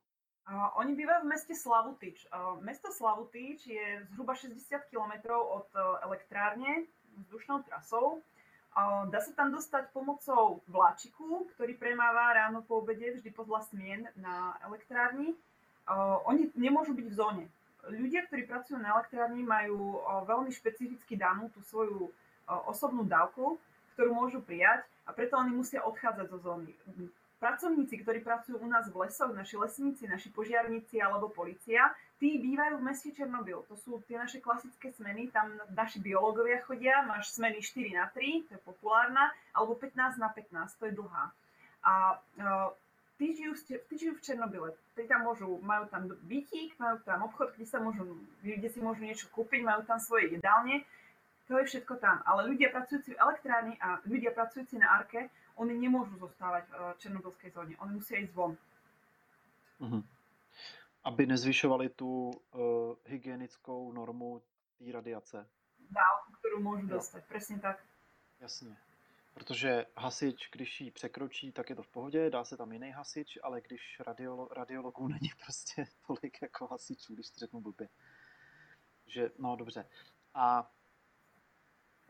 [0.49, 2.25] Uh, oni bývajú v meste Slavutič.
[2.33, 8.25] Uh, mesto Slavutič je zhruba 60 km od uh, elektrárne vzdušnou trasou.
[8.73, 14.09] Uh, dá sa tam dostať pomocou vláčiku, ktorý premáva ráno po obede vždy podľa smien
[14.17, 15.37] na elektrárni.
[15.85, 17.45] Uh, oni nemôžu byť v zóne.
[17.89, 22.13] Ľudia, ktorí pracujú na elektrárni, majú veľmi špecificky danú tú svoju
[22.69, 23.57] osobnú dávku,
[23.95, 26.71] ktorú môžu prijať a preto oni musia odchádzať zo zóny.
[27.41, 31.89] Pracovníci, ktorí pracujú u nás v lesoch, naši lesníci, naši požiarníci alebo policia,
[32.21, 33.65] tí bývajú v meste Černobyl.
[33.65, 38.45] To sú tie naše klasické smeny, tam naši biológovia chodia, máš smeny 4 na 3,
[38.45, 41.33] to je populárna, alebo 15 na 15, to je dlhá.
[41.81, 41.93] A
[43.37, 43.53] žijú,
[43.85, 47.77] tí žijú v Černobyle, tí tam môžu, majú tam bytík, majú tam obchod, kde, sa
[47.77, 50.81] môžu, kde si môžu niečo kúpiť, majú tam svoje jedálne,
[51.45, 52.25] to je všetko tam.
[52.25, 56.93] Ale ľudia pracujúci v elektrárni a ľudia pracujúci na Arke, oni nemôžu zostávať v eh,
[56.97, 57.73] černobylskej zóne.
[57.83, 58.57] Oni musia ísť von.
[59.81, 60.01] Uh-huh.
[61.01, 64.37] Aby nezvyšovali tu uh, hygienickou normu
[64.77, 65.41] té radiace.
[65.89, 67.21] Dálku, ktorú môžu dostať.
[67.25, 67.81] Presne tak.
[68.41, 68.90] Jasně.
[69.33, 73.37] Protože hasič, když ji překročí, tak je to v pohodě, dá se tam jiný hasič,
[73.43, 77.89] ale když radiolo, radiologů není prostě tolik jako hasičů, když to řeknu blbě.
[79.07, 79.89] Že, no dobře.
[80.33, 80.71] A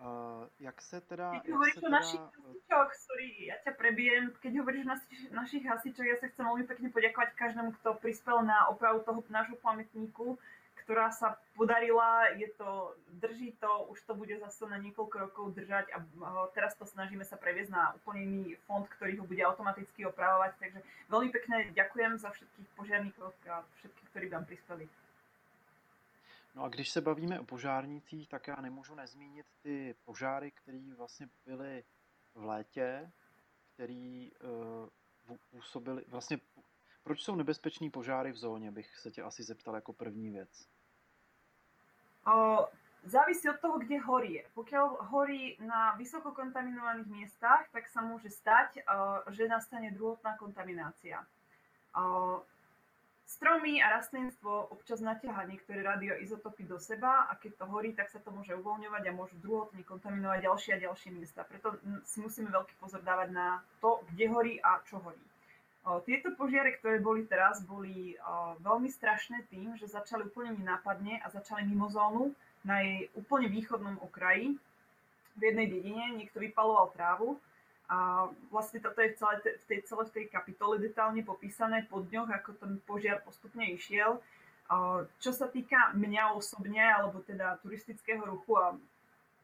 [0.02, 1.32] Uh, jak se teda...
[1.32, 2.00] Keď hovoríš o teda...
[2.00, 6.42] našich hasičoch, sorry, ja ťa prebijem, keď hovoríš o našich, našich hasičoch, ja sa chcem
[6.42, 10.42] veľmi pekne poďakovať každému, kto prispel na opravu toho nášho pamätníku,
[10.76, 15.88] ktorá sa podarila, je to, drží to, už to bude zase na niekoľko rokov držať
[15.94, 15.98] a
[16.54, 20.80] teraz to snažíme sa previesť na úplne iný fond, ktorý ho bude automaticky opravovať, takže
[21.10, 24.90] veľmi pekne ďakujem za všetkých požiarníkov a všetkých, ktorí vám prispeli.
[26.56, 31.28] No a když se bavíme o požárnících, tak já nemůžu nezmínit ty požáry, které vlastně
[31.46, 31.84] byly
[32.36, 33.12] v létě,
[33.74, 36.38] který uh, působily, vlastně
[37.04, 40.68] proč jsou nebezpečný požáry v zóně, bych se tě asi zeptal jako první věc.
[42.28, 42.68] O,
[43.06, 44.46] závisí od toho, kde horí.
[44.54, 48.86] Pokiaľ horí na vysoko kontaminovaných miestach, tak sa môže stať,
[49.34, 51.26] že nastane druhotná kontaminácia.
[53.26, 58.20] Stromy a rastlinstvo občas naťaha niektoré radioizotopy do seba a keď to horí, tak sa
[58.20, 61.48] to môže uvoľňovať a môžu druhotne kontaminovať ďalšie a ďalšie miesta.
[61.48, 65.31] Preto si musíme veľký pozor dávať na to, kde horí a čo horí.
[65.82, 68.14] Tieto požiare, ktoré boli teraz, boli
[68.62, 73.98] veľmi strašné tým, že začali úplne nenápadne a začali mimo zónu na jej úplne východnom
[74.06, 74.62] okraji
[75.34, 76.22] v jednej dedine.
[76.22, 77.42] Niekto vypaloval trávu
[77.90, 82.30] a vlastne toto je v celej, v tej, celej tej kapitole detálne popísané po dňoch,
[82.30, 84.22] ako ten požiar postupne išiel.
[85.20, 88.78] Čo sa týka mňa osobne, alebo teda turistického ruchu a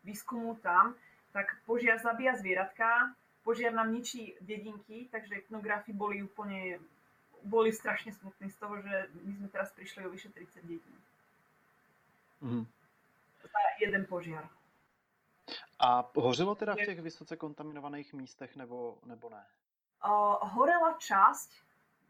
[0.06, 0.94] výskumu tam,
[1.36, 3.12] tak požiar zabíja zvieratka,
[3.48, 6.84] požiar nám ničí dedinky, takže etnografi boli úplne
[7.48, 10.98] boli strašne smutní z toho, že my sme teraz prišli o vyše 30 dedín.
[12.44, 12.68] Mm.
[13.40, 14.44] Za jeden požiar.
[15.80, 19.46] A hořelo teda v těch vysoce kontaminovaných místech nebo, nebo ne?
[20.04, 21.50] Uh, horela časť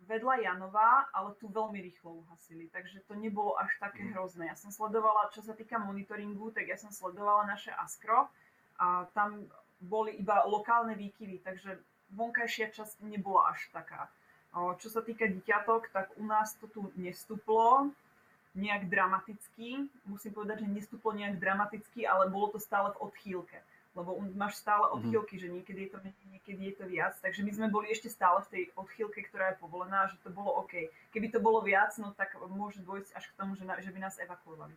[0.07, 4.11] vedľa Janova, ale tu veľmi rýchlo uhasili, takže to nebolo až také mm.
[4.13, 4.47] hrozné.
[4.47, 8.25] Ja som sledovala, čo sa týka monitoringu, tak ja som sledovala naše Askro
[8.79, 9.45] a tam
[9.81, 11.77] boli iba lokálne výkyvy, takže
[12.15, 14.09] vonkajšia časť nebola až taká.
[14.81, 17.93] Čo sa týka dieťatok, tak u nás to tu nestuplo,
[18.57, 19.85] nejak dramaticky.
[20.09, 23.61] Musím povedať, že nestúplo nejak dramaticky, ale bolo to stále v odchýlke.
[23.93, 24.93] Lebo máš stále mhm.
[24.97, 25.45] odchýlky, mm-hmm.
[25.49, 27.13] že niekedy je to menej, niekedy je to viac.
[27.21, 30.65] Takže my sme boli ešte stále v tej odchýlke, ktorá je povolená, že to bolo
[30.65, 30.89] OK.
[31.13, 33.99] Keby to bolo viac, no tak môže dôjsť až k tomu, že, na, že by
[34.01, 34.73] nás evakuovali.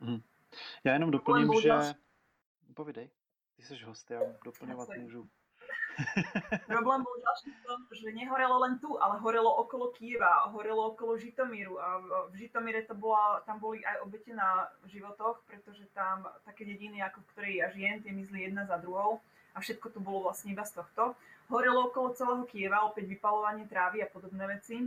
[0.00, 0.20] Mm.
[0.84, 1.94] Já jenom doplním, že...
[2.74, 3.08] Povidej,
[3.56, 5.28] ty jsi host, já doplňovat můžu.
[6.66, 11.16] Problém bol ďalší v tom, že nehorelo len tu, ale horelo okolo Kieva, horelo okolo
[11.16, 11.98] Žitomíru a
[12.28, 17.20] v Žitomíre to bola, tam boli aj obete na životoch, pretože tam také dediny, ako
[17.20, 19.24] v ktorej ja žijem, tie mizli jedna za druhou
[19.56, 21.16] a všetko to bolo vlastne iba z tohto.
[21.48, 24.84] Horelo okolo celého Kieva, opäť vypalovanie trávy a podobné veci.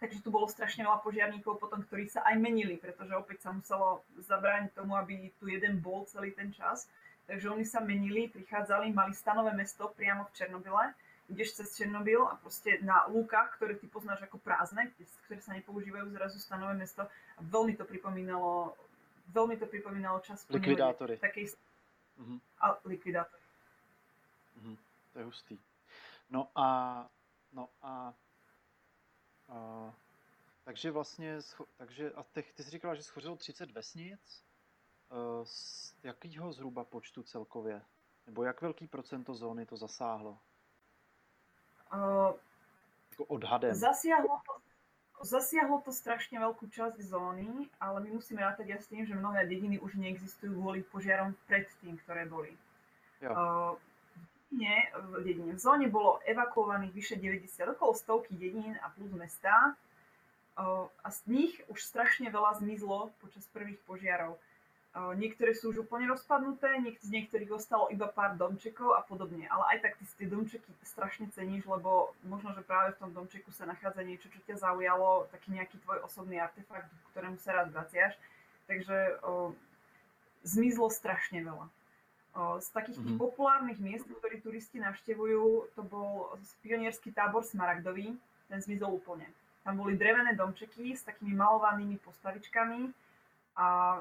[0.00, 4.00] Takže tu bolo strašne veľa požiarníkov potom, ktorí sa aj menili, pretože opäť sa muselo
[4.16, 6.88] zabrániť tomu, aby tu jeden bol celý ten čas.
[7.30, 10.90] Takže oni sa menili, prichádzali, mali stanové mesto priamo v Černobyle.
[11.30, 14.90] Ideš cez Černobyl a proste na lúkach, ktoré ty poznáš ako prázdne,
[15.30, 17.06] ktoré sa nepoužívajú zrazu stanové mesto.
[17.06, 18.74] A veľmi to pripomínalo,
[19.30, 21.22] veľmi to pripomínalo čas Likvidátory.
[21.22, 21.54] Takej...
[22.18, 22.42] Uh-huh.
[22.58, 23.46] A likvidátory.
[24.58, 24.76] Uh-huh.
[25.14, 25.54] To je hustý.
[26.34, 26.66] No a,
[27.54, 28.10] no a,
[29.54, 29.56] a
[30.64, 31.38] takže vlastně,
[31.76, 34.49] takže a ty, ty jsi říkala, že schořilo 30 vesnic?
[35.10, 37.82] Eh, z jakého zhruba počtu celkově?
[38.26, 40.38] Nebo jak velký procento zóny to zasáhlo?
[41.94, 42.34] Uh,
[43.10, 43.74] jako odhadem.
[43.74, 44.52] Zasiahlo to,
[45.26, 49.50] zasiahlo to strašne veľkú časť zóny, ale my musíme rátať aj s tým, že mnohé
[49.50, 52.54] dediny už neexistujú kvôli požiarom predtým, ktoré boli.
[53.18, 53.34] Jo.
[53.34, 53.74] Uh,
[54.50, 55.52] dedine, v dedine.
[55.54, 59.74] V zóne bolo evakuovaných vyše 90, okolo stovky dedín a plus mesta.
[61.02, 64.36] A z nich už strašne veľa zmizlo počas prvých požiarov.
[64.90, 69.46] Niektoré sú už úplne rozpadnuté, z niektorých ostalo iba pár domčekov a podobne.
[69.46, 73.14] Ale aj tak ty si tie domčeky strašne ceníš, lebo možno, že práve v tom
[73.14, 77.70] domčeku sa nachádza niečo, čo ťa zaujalo, taký nejaký tvoj osobný artefakt, ktorému sa rád
[77.70, 78.18] vraciaš.
[78.66, 79.54] Takže o,
[80.42, 81.70] zmizlo strašne veľa.
[81.70, 83.14] O, z takých mm-hmm.
[83.14, 86.34] tých populárnych miest, ktoré turisti navštevujú, to bol
[86.66, 88.18] pionierský tábor Smaragdový,
[88.50, 89.30] ten zmizol úplne.
[89.62, 92.90] Tam boli drevené domčeky s takými malovanými postavičkami
[93.54, 93.98] a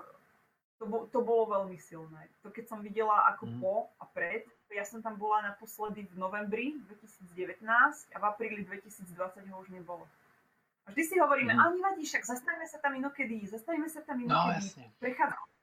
[0.80, 2.32] to, bo, to bolo veľmi silné.
[2.42, 3.60] To keď som videla ako mm.
[3.60, 7.60] po a pred, ja som tam bola naposledy v novembri 2019
[8.16, 10.08] a v apríli 2020 ho už nebolo.
[10.88, 11.60] A vždy si hovoríme, mm.
[11.60, 15.60] ale nevadí, však zastavíme sa tam inokedy, zastavíme sa tam no, inokedy, no, prechádzame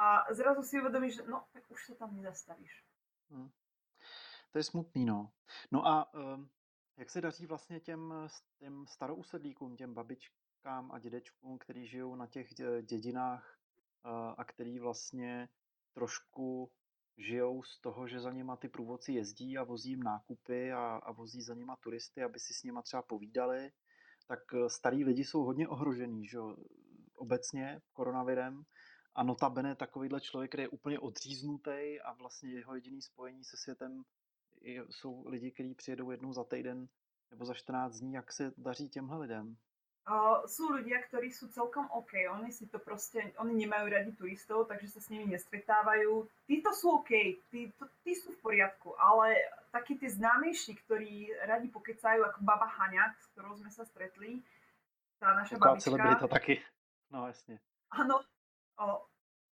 [0.00, 2.72] a zrazu si uvedomíš, že no, tak už sa tam nezastavíš.
[3.28, 3.52] Mm.
[4.52, 5.30] To je smutný, no.
[5.70, 6.48] No a um,
[6.96, 8.14] jak se daří vlastně těm,
[8.56, 12.48] těm starousedlíkům, těm babičkám a dědečkům, kteří žijou na těch
[12.82, 13.58] dědinách
[14.36, 15.48] a který vlastně
[15.92, 16.70] trošku
[17.16, 21.12] žijou z toho, že za nima ty průvodci jezdí a vozí jim nákupy a, a
[21.12, 23.72] vozí za nima turisty, aby si s nima třeba povídali,
[24.26, 26.38] tak eh, starý lidi jsou hodně ohrožený, že
[27.14, 28.62] obecně koronavirem
[29.14, 34.02] a notabene takovýhle člověk, který je úplně odříznutý a vlastně jeho jediný spojení se světem
[34.90, 36.88] jsou lidi, kteří přijedou jednou za týden
[37.30, 39.56] nebo za 14 dní, jak se daří těmhle lidem.
[40.10, 44.66] Uh, sú ľudia, ktorí sú celkom OK, oni si to proste, oni nemajú radi turistov,
[44.66, 46.26] takže sa s nimi nestretávajú.
[46.50, 49.38] Títo sú OK, tí, to, tí sú v poriadku, ale
[49.70, 54.42] takí tí známejší, ktorí radi pokecajú, ako Baba Haňak, s ktorou sme sa stretli,
[55.22, 55.86] tá naša Taká babička.
[55.86, 56.54] celebrita taky,
[57.14, 57.62] no jasne.
[57.94, 58.18] Áno,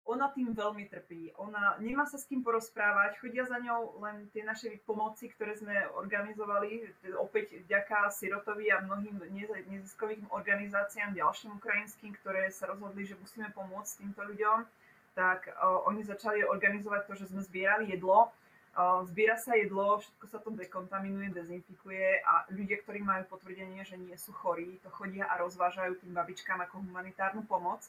[0.09, 1.37] ona tým veľmi trpí.
[1.37, 5.75] Ona nemá sa s kým porozprávať, chodia za ňou len tie naše pomoci, ktoré sme
[5.93, 6.89] organizovali,
[7.21, 9.21] opäť vďaka Sirotovi a mnohým
[9.69, 14.65] neziskovým organizáciám ďalším ukrajinským, ktoré sa rozhodli, že musíme pomôcť týmto ľuďom,
[15.13, 18.33] tak uh, oni začali organizovať to, že sme zbierali jedlo.
[18.77, 23.97] Uh, zbiera sa jedlo, všetko sa to dekontaminuje, dezinfikuje a ľudia, ktorí majú potvrdenie, že
[23.97, 27.83] nie sú chorí, to chodia a rozvážajú tým babičkám ako humanitárnu pomoc.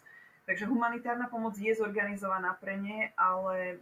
[0.50, 3.78] Takže humanitárna pomoc je zorganizovaná pre ne, ale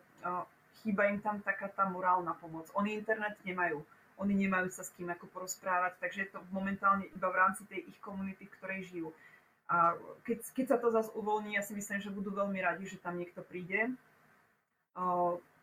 [0.85, 2.69] chýba im tam taká tá morálna pomoc.
[2.77, 3.81] Oni internet nemajú.
[4.21, 7.89] Oni nemajú sa s kým ako porozprávať, takže je to momentálne iba v rámci tej
[7.89, 9.09] ich komunity, v ktorej žijú.
[9.73, 9.97] A
[10.29, 13.17] keď, keď sa to zase uvoľní, ja si myslím, že budú veľmi radi, že tam
[13.17, 13.89] niekto príde.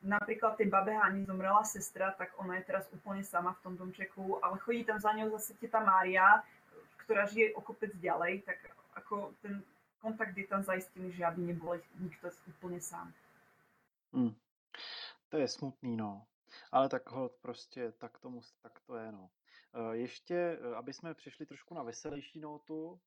[0.01, 4.41] Napríklad tej babe Hani zomrela sestra, tak ona je teraz úplne sama v tom domčeku,
[4.41, 6.41] ale chodí tam za ňou zase teta Mária,
[7.05, 8.57] ktorá žije o kopec ďalej, tak
[8.97, 9.61] ako ten
[10.05, 13.13] kontakt je tam zajistili, že aby nebol nikto úplně sám.
[14.13, 14.35] Hmm.
[15.29, 16.27] To je smutný, no.
[16.71, 19.29] Ale tak ho prostě, tak tomu, tak to je, no.
[19.73, 23.01] E, ještě, e, aby jsme přišli trošku na veselější notu,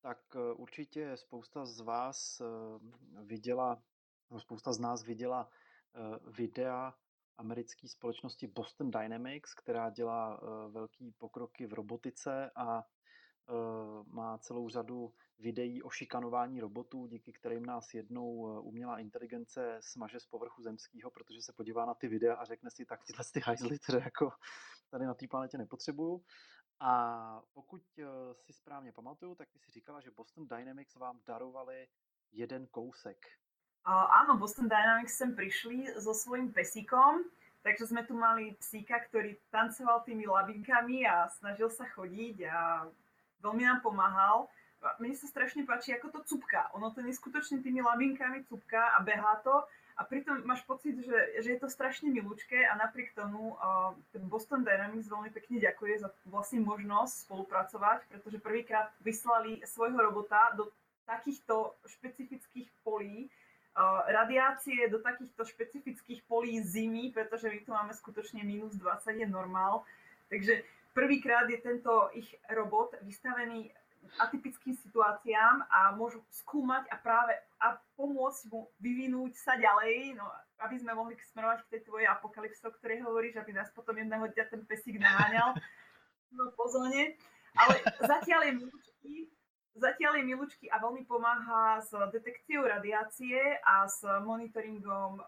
[0.00, 2.42] tak e, určitě spousta z vás
[3.22, 3.82] viděla,
[4.30, 5.50] no spousta z nás viděla
[6.26, 6.94] videa
[7.38, 12.86] americké společnosti Boston Dynamics, která dělá velký pokroky v robotice a
[14.12, 20.20] má celou řadu videí o šikanování robotů, díky kterým nás jednou eh, umělá inteligence smaže
[20.20, 23.40] z povrchu zemského, protože se podívá na ty videa a řekne si, tak tyhle ty
[23.40, 24.32] hajzly, které jako
[24.90, 26.24] tady na té planetě nepotřebuju.
[26.80, 31.88] A pokud eh, si správně pamatuju, tak ty si říkala, že Boston Dynamics vám darovali
[32.32, 33.26] jeden kousek.
[33.80, 37.24] Uh, áno, Boston Dynamics sem prišli so svojím pesíkom,
[37.64, 42.84] takže sme tu mali psíka, ktorý tancoval tými labinkami a snažil sa chodiť a
[43.42, 44.48] veľmi nám pomáhal
[44.96, 46.72] mne sa strašne páči, ako to cupka.
[46.72, 49.52] Ono to neskutočne tými labinkami cupka a behá to
[50.00, 54.24] a pritom máš pocit, že, že je to strašne milúčké a napriek tomu uh, ten
[54.24, 60.72] Boston Dynamics veľmi pekne ďakuje za vlastne možnosť spolupracovať, pretože prvýkrát vyslali svojho robota do
[61.04, 68.40] takýchto špecifických polí, uh, radiácie do takýchto špecifických polí zimy, pretože my tu máme skutočne
[68.40, 69.84] minus 20 je normál.
[70.32, 70.64] Takže
[70.94, 73.70] prvýkrát je tento ich robot vystavený
[74.18, 80.26] atypickým situáciám a môžu skúmať a práve a pomôcť mu vyvinúť sa ďalej, no,
[80.64, 84.24] aby sme mohli smerovať k tej tvojej apokalypse, o ktorej hovoríš, aby nás potom jedného
[84.24, 85.54] dňa ten pesík naháňal
[86.32, 87.14] no, po zóne.
[87.54, 89.14] Ale zatiaľ je milučky,
[89.74, 95.20] zatiaľ je milučky a veľmi pomáha s detekciou radiácie a s monitoringom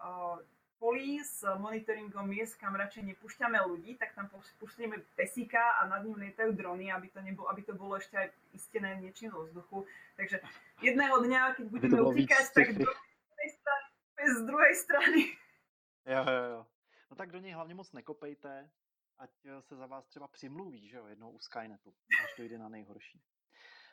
[0.82, 4.26] polí s monitoringom miest, kam radšej nepúšťame ľudí, tak tam
[4.58, 8.26] púšťame pesíka a nad ním lietajú drony, aby to, nebolo, aby to bolo ešte aj
[8.50, 9.86] istené niečím vo vzduchu.
[10.18, 10.42] Takže
[10.82, 13.86] jedného dňa, keď budeme utíkať, tak do druhej strany,
[14.26, 15.22] z druhej strany.
[16.02, 16.60] Jo, jo, jo.
[17.10, 18.70] No tak do něj hlavně moc nekopejte,
[19.18, 22.58] ať eh, se za vás třeba přimluví, že jo, jednou u Skynetu, až to jde
[22.58, 23.22] na nejhorší.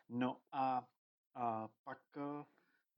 [0.10, 0.88] No a,
[1.36, 2.46] a pak eh,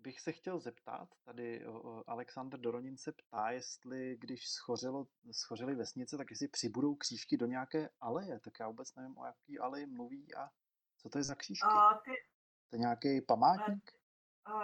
[0.02, 1.66] bych se chtěl zeptat, tady
[2.08, 7.89] Aleksandr Doronin se ptá, jestli když schořelo, schořely vesnice, tak jestli přibudou křížky do nějaké
[8.02, 10.49] aleje, tak já vůbec nevím, o jaký aleji mluví a
[10.97, 11.68] co to je za křížky?
[11.68, 12.12] Uh, ty...
[12.70, 13.91] To je nějaký památník?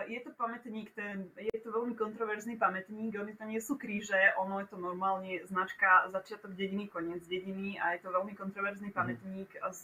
[0.07, 4.57] Je to pamätník, ten, je to veľmi kontroverzný pamätník, oni to nie sú kríže, ono
[4.65, 8.97] je to normálne značka začiatok dediny, koniec dediny a je to veľmi kontroverzný mhm.
[8.97, 9.82] pamätník z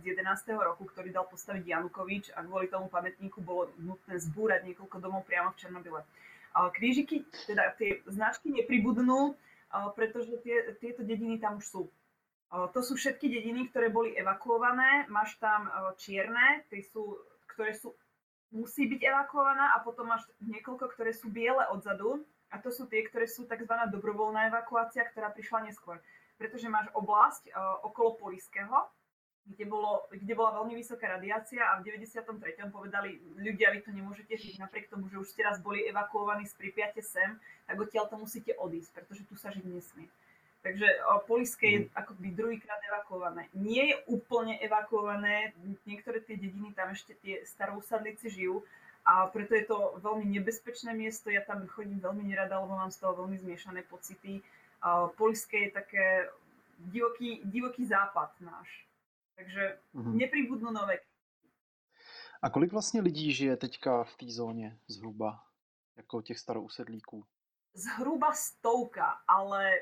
[0.00, 0.24] 2011
[0.56, 5.52] roku, ktorý dal postaviť Janukovič a kvôli tomu pamätníku bolo nutné zbúrať niekoľko domov priamo
[5.52, 6.00] v Černobyle.
[6.50, 9.38] Krížiky, teda tie značky nepribudnú,
[9.94, 11.82] pretože tie, tieto dediny tam už sú.
[12.50, 15.06] To sú všetky dediny, ktoré boli evakuované.
[15.06, 17.14] Máš tam čierne, sú,
[17.54, 17.94] ktoré sú
[18.50, 23.06] musí byť evakuovaná a potom máš niekoľko, ktoré sú biele odzadu a to sú tie,
[23.06, 23.70] ktoré sú tzv.
[23.70, 26.02] dobrovoľná evakuácia, ktorá prišla neskôr.
[26.34, 28.90] Pretože máš oblasť uh, okolo Poliského,
[29.46, 32.26] kde, bolo, kde bola veľmi vysoká radiácia a v 93.
[32.70, 36.54] povedali, ľudia, vy tu nemôžete žiť napriek tomu, že už ste raz boli evakuovaní z
[36.54, 40.06] Pripiate sem, tak odtiaľ to musíte odísť, pretože tu sa žiť nesmie.
[40.62, 40.86] Takže
[41.26, 41.88] Poliske je mhm.
[41.94, 43.48] akoby druhýkrát evakuované.
[43.56, 45.56] Nie je úplne evakuované,
[45.88, 48.60] niektoré tie dediny tam ešte tie starousadlíci žijú
[49.04, 51.32] a preto je to veľmi nebezpečné miesto.
[51.32, 54.44] Ja tam chodím veľmi nerada, lebo mám z toho veľmi zmiešané pocity.
[55.16, 56.28] Poliske je také
[56.78, 58.68] divoký, divoký západ náš.
[59.36, 60.14] Takže mm-hmm.
[60.16, 61.00] nepribudnú nové.
[62.42, 65.44] A kolik vlastně lidí žije teďka v té zóně zhruba,
[65.96, 67.24] jako těch starousedlíků?
[67.74, 69.72] Zhruba stovka, ale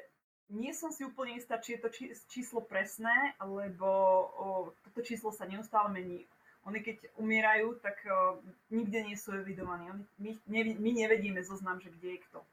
[0.48, 1.90] nie som si úplne istá, či je to
[2.28, 4.46] číslo presné, lebo o,
[4.88, 6.24] toto číslo sa neustále mení.
[6.68, 7.96] Oni keď umierajú, tak
[8.68, 9.88] nikde nie sú evidovaní.
[9.88, 12.44] Oni, my, ne, my nevedíme zoznam, že kde je kto.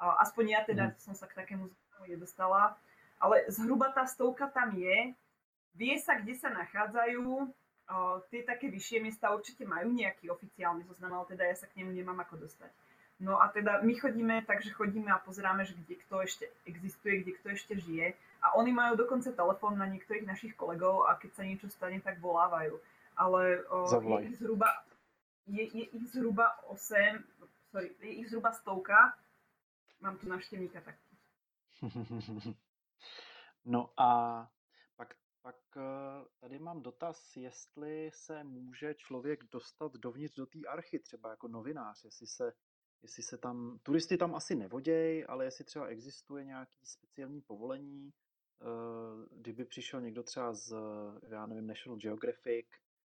[0.00, 0.94] Aspoň ja teda mm.
[0.96, 2.74] som sa k takému zoznamu nedostala.
[3.22, 5.14] Ale zhruba tá stovka tam je.
[5.78, 7.22] Vie sa, kde sa nachádzajú.
[7.92, 11.82] Uh, tie také vyššie miesta určite majú nejaký oficiálny zoznam, ale teda ja sa k
[11.82, 12.70] nemu nemám ako dostať.
[13.20, 17.32] No a teda my chodíme, takže chodíme a pozeráme, že kde kto ešte existuje, kde
[17.32, 18.14] kto ešte žije.
[18.42, 22.18] A oni majú dokonca telefón na niektorých našich kolegov a keď sa niečo stane, tak
[22.18, 22.80] volávajú
[23.16, 24.66] ale o, je ich zhruba
[25.46, 27.24] je, je ich zhruba 8,
[27.70, 29.18] sorry, je ich zhruba stovka.
[30.00, 30.94] Mám tu návštěvníka tak.
[33.64, 34.50] No a
[34.96, 40.98] pak, pak eh, tady mám dotaz, jestli se může člověk dostat dovnitř do té archy,
[40.98, 42.52] třeba jako novinář, jestli se,
[43.02, 48.66] jestli se tam, turisty tam asi nevoděj, ale jestli třeba existuje nějaký speciální povolení, eh,
[49.30, 50.74] kdyby přišel někdo třeba z,
[51.28, 52.66] já nevím, National Geographic,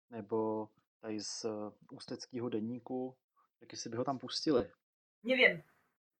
[0.09, 0.69] nebo
[1.01, 1.49] tady z eh,
[1.91, 3.15] ústeckého denníku,
[3.59, 4.71] tak jestli by ho tam pustili.
[5.23, 5.63] Neviem.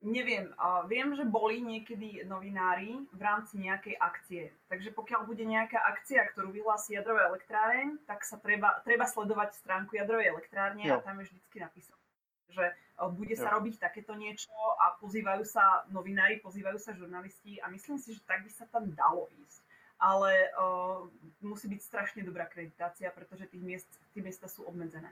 [0.05, 0.53] Neviem.
[0.59, 4.43] Uh, viem, že boli niekedy novinári v rámci nejakej akcie.
[4.69, 9.97] Takže pokiaľ bude nejaká akcia, ktorú vyhlási jadrové elektráreň, tak sa treba, treba sledovať stránku
[9.97, 10.99] jadrovej elektrárne jo.
[10.99, 12.04] a tam je vždycky napísané,
[12.49, 17.69] že uh, bude sa robiť takéto niečo a pozývajú sa novinári, pozývajú sa žurnalisti a
[17.71, 19.65] myslím si, že tak by sa tam dalo ísť
[19.99, 21.07] ale uh,
[21.39, 25.07] musí byť strašne dobrá kreditácia, pretože tých miest, tie miesta sú obmedzené.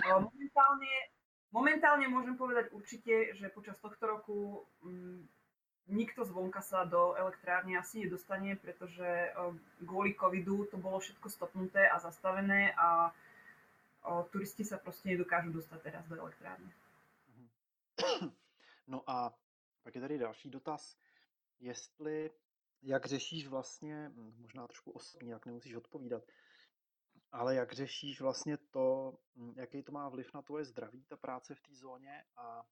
[0.00, 0.92] Uh, momentálne,
[1.52, 5.20] momentálne môžem povedať určite, že počas tohto roku um,
[5.92, 9.34] nikto zvonka sa do elektrárne asi nedostane, pretože
[9.82, 13.10] kvôli covidu to bolo všetko stopnuté a zastavené a
[14.06, 16.72] uh, turisti sa proste nedokážu dostať teraz do elektrárne.
[18.90, 19.38] No a
[19.82, 20.96] pak je tady další dotaz,
[21.60, 22.30] jestli
[22.82, 26.22] jak řešíš vlastně, hm, možná trošku osobní, jak nemusíš odpovídat,
[27.32, 31.54] ale jak řešíš vlastně to, hm, jaký to má vliv na tvoje zdraví, ta práce
[31.54, 32.66] v té zóně a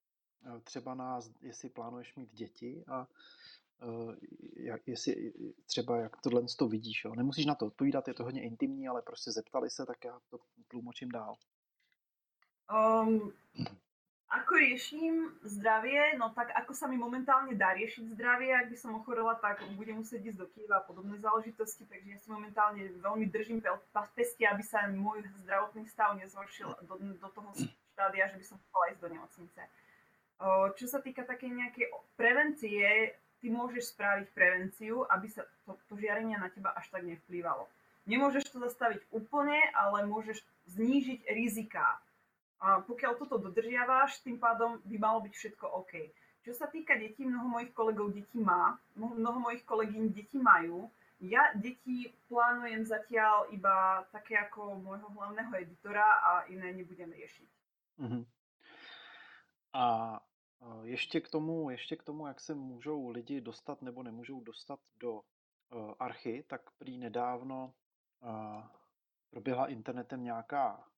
[0.57, 3.07] e, třeba na, jestli plánuješ mít děti a
[4.57, 5.33] jak, jestli
[5.67, 7.05] třeba jak tohle to vidíš.
[7.05, 7.15] Jo.
[7.15, 10.39] Nemusíš na to odpovídat, je to hodně intimní, ale prostě zeptali se, tak já to
[10.69, 11.37] tlumočím dál.
[12.73, 13.33] Um,
[14.29, 16.21] Ako riešim zdravie?
[16.21, 20.05] No tak ako sa mi momentálne dá riešiť zdravie, ak by som ochorela, tak budem
[20.05, 23.65] musieť ísť do Kieva a podobné záležitosti, takže ja si momentálne veľmi držím
[24.13, 27.51] pesti, aby sa môj zdravotný stav nezhoršil do, do toho
[27.97, 29.61] štádia, že by som chcela ísť do nemocnice.
[30.77, 31.89] Čo sa týka také nejakej
[32.21, 37.67] prevencie, ty môžeš spraviť prevenciu, aby sa to, to žiarenie na teba až tak nevplývalo.
[38.09, 40.41] Nemôžeš to zastaviť úplne, ale môžeš
[40.73, 42.01] znížiť rizika
[42.59, 46.11] a pokiaľ toto dodržiavaš, tým pádom by malo byť všetko OK.
[46.43, 50.91] Čo sa týka detí, mnoho mojich kolegov detí má, mnoho mojich kolegyň detí majú.
[51.23, 57.51] Ja deti plánujem zatiaľ iba také ako môjho hlavného editora a iné nebudem riešiť.
[57.99, 58.23] Uh-huh.
[59.75, 59.85] A
[60.83, 65.13] ještě k tomu, ještě k tomu, jak se můžou lidi dostat nebo nemůžou dostat do
[65.13, 65.21] uh,
[65.99, 67.75] archy, tak prý nedávno
[68.23, 68.67] uh,
[69.31, 70.89] proběhla internetem nějaká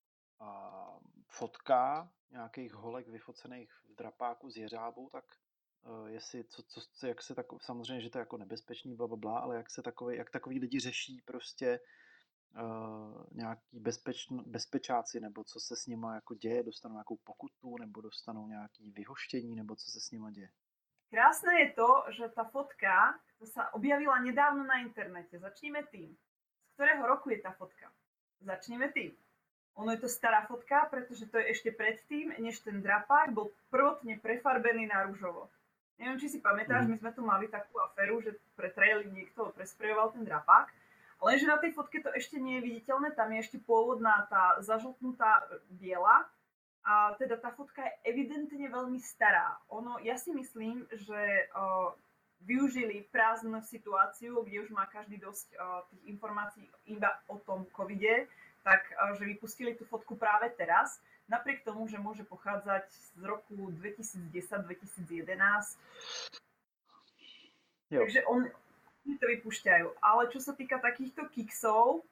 [0.41, 0.99] uh,
[1.29, 5.25] fotka nějakých holek vyfocených v drapáku z jeřábu, tak
[6.07, 9.39] jestli, co, co, jak se tak, samozřejmě, že to je jako nebezpečný, bla, bla, bla,
[9.39, 11.81] ale jak se takový, jak takový lidi řeší prostě
[12.55, 18.01] uh, nějaký bezpečno, bezpečáci, nebo co se s nima jako děje, dostanou nějakou pokutu, nebo
[18.01, 20.51] dostanou nějaký vyhoštění, nebo co se s nima děje.
[21.11, 25.43] Krásne je to, že tá fotka sa objavila nedávno na internete.
[25.43, 26.15] Začneme tým.
[26.15, 27.91] Z ktorého roku je tá fotka?
[28.39, 29.11] Začneme tým.
[29.75, 34.23] Ono je to stará fotka, pretože to je ešte predtým, než ten drapák bol prvotne
[34.23, 35.51] prefarbený na rúžovo.
[35.99, 36.91] Neviem, či si pamätáš, mm.
[36.95, 40.71] my sme tu mali takú aféru, že pre traily niekto presprejoval ten drapák,
[41.25, 45.45] lenže na tej fotke to ešte nie je viditeľné, tam je ešte pôvodná tá zažltnutá
[45.69, 46.29] biela,
[46.81, 49.61] a teda tá fotka je evidentne veľmi stará.
[49.69, 51.21] Ono, ja si myslím, že
[51.53, 51.93] o,
[52.49, 58.33] využili prázdnu situáciu, kde už má každý dosť o, tých informácií iba o tom covide,
[58.63, 63.71] tak eh, že vypustili tú fotku práve teraz, napriek tomu, že môže pochádzať z roku
[63.81, 65.77] 2010-2011.
[67.91, 68.47] Takže on,
[69.05, 69.87] to vypúšťajú.
[70.03, 72.05] Ale čo sa týka takýchto kiksov,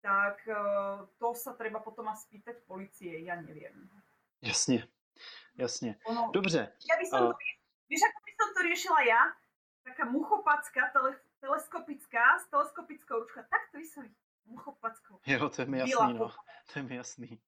[0.00, 3.88] tak uh, to sa treba potom asi spýtať policie, ja neviem.
[4.40, 4.88] Jasne,
[5.56, 6.00] jasne.
[6.08, 6.72] Ono, Dobře.
[6.88, 7.32] Ja by som uh...
[7.32, 7.36] to,
[7.92, 9.22] vieš, ako by som to riešila ja?
[9.84, 14.04] Taká muchopacká, tele, teleskopická, s teleskopickou ručkou, takto by som
[14.50, 15.20] Muchopackou.
[15.26, 16.30] Jo, to je mi jasný, no.
[16.72, 17.40] To je mi jasný.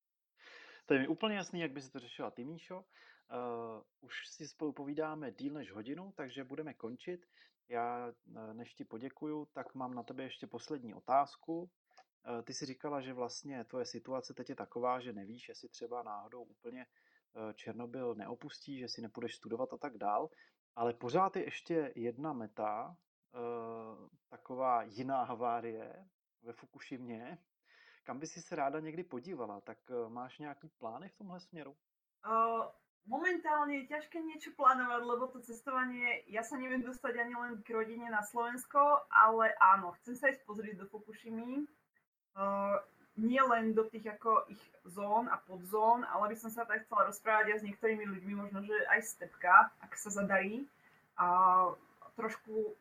[0.87, 2.85] To je mi úplně jasný, jak by si to řešila ty, Míšo.
[3.33, 7.27] Uh, už si spolu povídáme díl než hodinu, takže budeme končit.
[7.73, 11.71] Já, uh, než ti poděkuju, tak mám na tebe ještě poslední otázku.
[12.27, 16.03] Eh, ty si říkala, že vlastně tvoje situace teď je taková, že nevíš, jestli třeba
[16.03, 20.29] náhodou úplně eh, Černobyl neopustí, že si nepůjdeš studovat a tak dál,
[20.77, 22.97] ale pořád je ještě jedna meta,
[23.35, 26.05] eh, taková jiná havárie
[26.43, 27.39] ve Fukushimě,
[28.05, 31.77] kam by si se ráda někdy podívala, tak máš nějaký plány v tomhle směru?
[32.27, 32.67] Uh,
[33.07, 37.75] momentálne je ťažké niečo plánovať, lebo to cestovanie, ja sa neviem dostať ani len k
[37.75, 41.67] rodine na Slovensko, ale áno, chcem sa ísť pozrieť do Fukushimy.
[42.33, 42.79] Uh,
[43.21, 47.13] nie len do tých ako ich zón a podzón, ale by som sa tak chcela
[47.13, 50.65] rozprávať aj s niektorými ľuďmi, možno, že aj stepka, ak sa zadarí.
[51.21, 51.69] A
[52.17, 52.73] trošku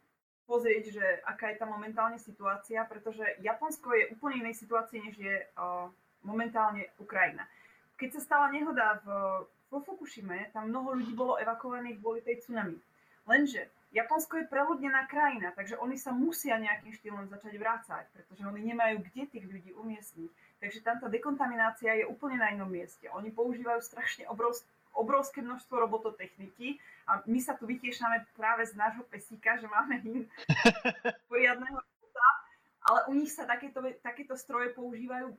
[0.48, 5.36] pozrieť, že aká je tam momentálne situácia, pretože Japonsko je úplne inej situácii, než je
[5.36, 5.92] uh,
[6.24, 7.44] momentálne Ukrajina.
[8.00, 9.08] Keď sa stala nehoda v
[9.72, 12.76] vo Fukushime tam mnoho ľudí bolo evakuovaných kvôli tej tsunami.
[13.24, 18.72] Lenže Japonsko je preľudnená krajina, takže oni sa musia nejakým štýlom začať vrácať, pretože oni
[18.72, 20.30] nemajú kde tých ľudí umiestniť.
[20.64, 23.08] Takže tam tá dekontaminácia je úplne na inom mieste.
[23.12, 29.04] Oni používajú strašne obrovské, obrovské množstvo robototechniky a my sa tu vytiešame práve z nášho
[29.08, 30.28] pesíka, že máme hin
[31.32, 31.80] poriadného
[32.82, 35.38] ale u nich sa takéto, takéto stroje používajú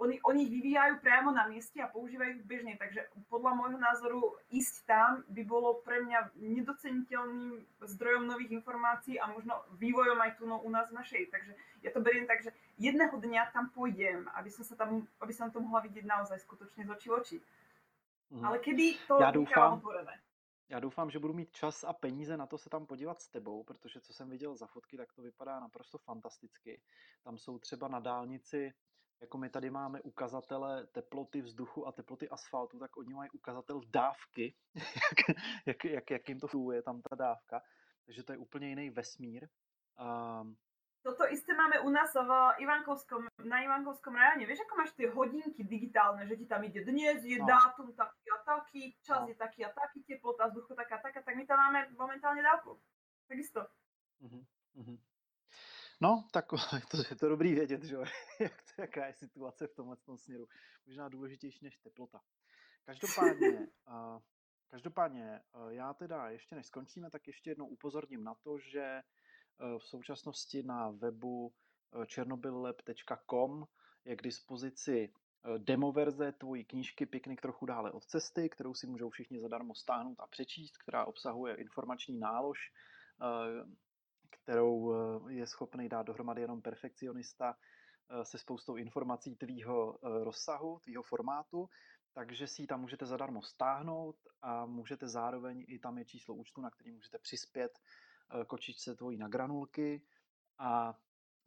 [0.00, 4.20] oni, oni ich vyvíjajú priamo na mieste a používajú ich bežne, takže podľa môjho názoru
[4.48, 10.48] ísť tam by bolo pre mňa nedoceniteľným zdrojom nových informácií a možno vývojom aj tu
[10.48, 11.28] no, u nás v našej.
[11.28, 11.52] Takže
[11.84, 15.52] ja to beriem tak, že jedného dňa tam pôjdem, aby som, sa tam, aby som
[15.52, 17.36] to mohla vidieť naozaj skutočne z očí v oči.
[18.32, 18.44] Mm.
[18.44, 19.82] Ale kedy to já doufám?
[20.70, 23.64] Já doufám, že budu mít čas a peníze na to se tam podívat s tebou,
[23.64, 26.80] protože co jsem viděl za fotky, tak to vypadá naprosto fantasticky.
[27.22, 28.72] Tam jsou třeba na dálnici
[29.20, 34.54] jako my tady máme ukazatele teploty vzduchu a teploty asfaltu, tak oni mají ukazatel dávky,
[34.74, 37.62] jak, jak, jak, jak jim to funguje, tam ta dávka.
[38.06, 39.48] Takže to je úplně jiný vesmír.
[40.00, 40.56] Um,
[41.02, 44.44] Toto isté máme u nás v Ivankovskom, na Ivankovskom rajone.
[44.44, 47.48] Vieš, ako máš tie hodinky digitálne, že ti tam ide dnes, je no.
[47.48, 49.28] dátum taký a taký, čas no.
[49.32, 52.76] je taký a taký, teplota vzduchu taká a taká, tak my tam máme momentálne dávku.
[53.24, 53.64] Takisto.
[54.20, 54.44] Uh-huh,
[54.76, 54.98] uh-huh.
[56.00, 56.46] No, tak
[56.90, 57.96] to je to dobrý vědět, že
[58.40, 60.48] jak, jaká je situace v tomhle tom směru.
[60.86, 62.20] Možná důležitější než teplota.
[62.84, 64.18] Každopádně, uh,
[64.70, 69.02] každopádně uh, já teda ještě než skončíme, tak ještě jednou upozorním na to, že
[69.60, 71.52] uh, v současnosti na webu
[72.06, 73.64] černobyllab.com
[74.04, 75.12] je k dispozici
[75.58, 80.20] demo verze tvojí knížky Piknik trochu dále od cesty, kterou si můžou všichni zadarmo stáhnout
[80.20, 82.58] a přečíst, která obsahuje informační nálož
[84.50, 87.54] kterou eh, je schopný dát dohromady jenom perfekcionista
[88.10, 91.68] eh, se spoustou informací tvýho eh, rozsahu, tvýho formátu,
[92.12, 96.60] takže si ji tam můžete zadarmo stáhnout a můžete zároveň, i tam je číslo účtu,
[96.60, 97.78] na který můžete přispět
[98.46, 100.02] kočičce tvojí na granulky
[100.58, 100.98] a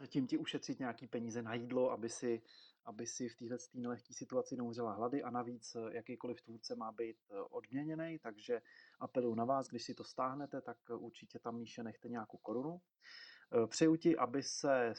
[0.08, 2.42] tím ti ušetřit nějaký peníze na jídlo, aby si
[2.86, 7.18] aby si v téhle nelehké situaci neumřela hlady a navíc eh, jakýkoliv tvůrce má být
[7.30, 8.62] eh, odměněný, takže
[9.00, 12.82] apeluju na vás, když si to stáhnete, tak eh, určitě tam Míše nechte nějakou korunu.
[13.68, 14.94] Přeju ti, aby se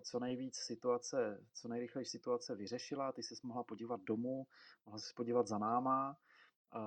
[0.00, 4.46] co nejvíc situace, co nejrychleji situace vyřešila, ty se mohla podívat domů,
[4.86, 6.16] mohla se podívat za náma,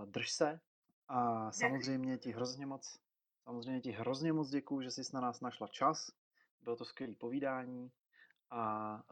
[0.06, 0.60] drž se
[1.08, 3.00] a samozřejmě ti hrozně moc,
[3.44, 6.12] samozřejmě ti hrozně moc děkuju, že jsi na nás našla čas,
[6.62, 7.92] bylo to skvělé povídání
[8.50, 9.04] a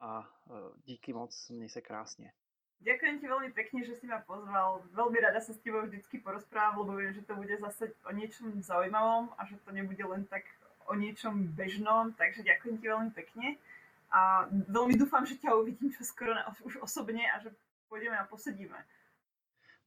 [0.00, 0.52] a e,
[0.84, 2.32] díky moc, měj se krásně.
[2.80, 4.80] Ďakujem ti veľmi pekne, že si ma pozval.
[4.96, 8.56] Veľmi rada sa s tebou vždycky porozprávam, lebo viem, že to bude zase o niečom
[8.64, 10.48] zaujímavom a že to nebude len tak
[10.88, 13.60] o niečom bežnom, takže ďakujem ti veľmi pekne.
[14.08, 17.52] A veľmi dúfam, že ťa uvidím skoro na, už osobne a že
[17.92, 18.80] pôjdeme a posedíme.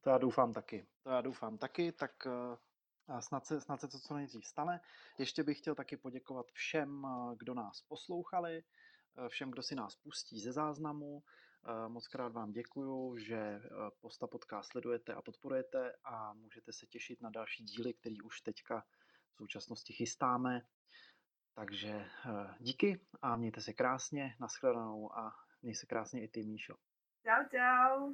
[0.01, 0.85] To já doufám taky.
[1.03, 2.29] To já doufám taky, tak e,
[3.07, 4.81] a snad se, snad se to co nejdřív stane.
[5.17, 8.63] Ještě bych chtěl taky poděkovat všem, e, kdo nás poslouchali.
[9.17, 11.23] Eh, všem, kdo si nás pustí ze záznamu.
[11.65, 13.61] Eh, moc krát vám děkuju, že eh,
[14.01, 18.85] Posta Podcast sledujete a podporujete a můžete se těšit na další díly, který už teďka
[19.31, 20.61] v současnosti chystáme.
[21.55, 22.05] Takže
[22.59, 26.75] díky a mějte se krásně, nashledanou a měj se krásně i ty, Míšo.
[27.23, 28.13] Čau, čau.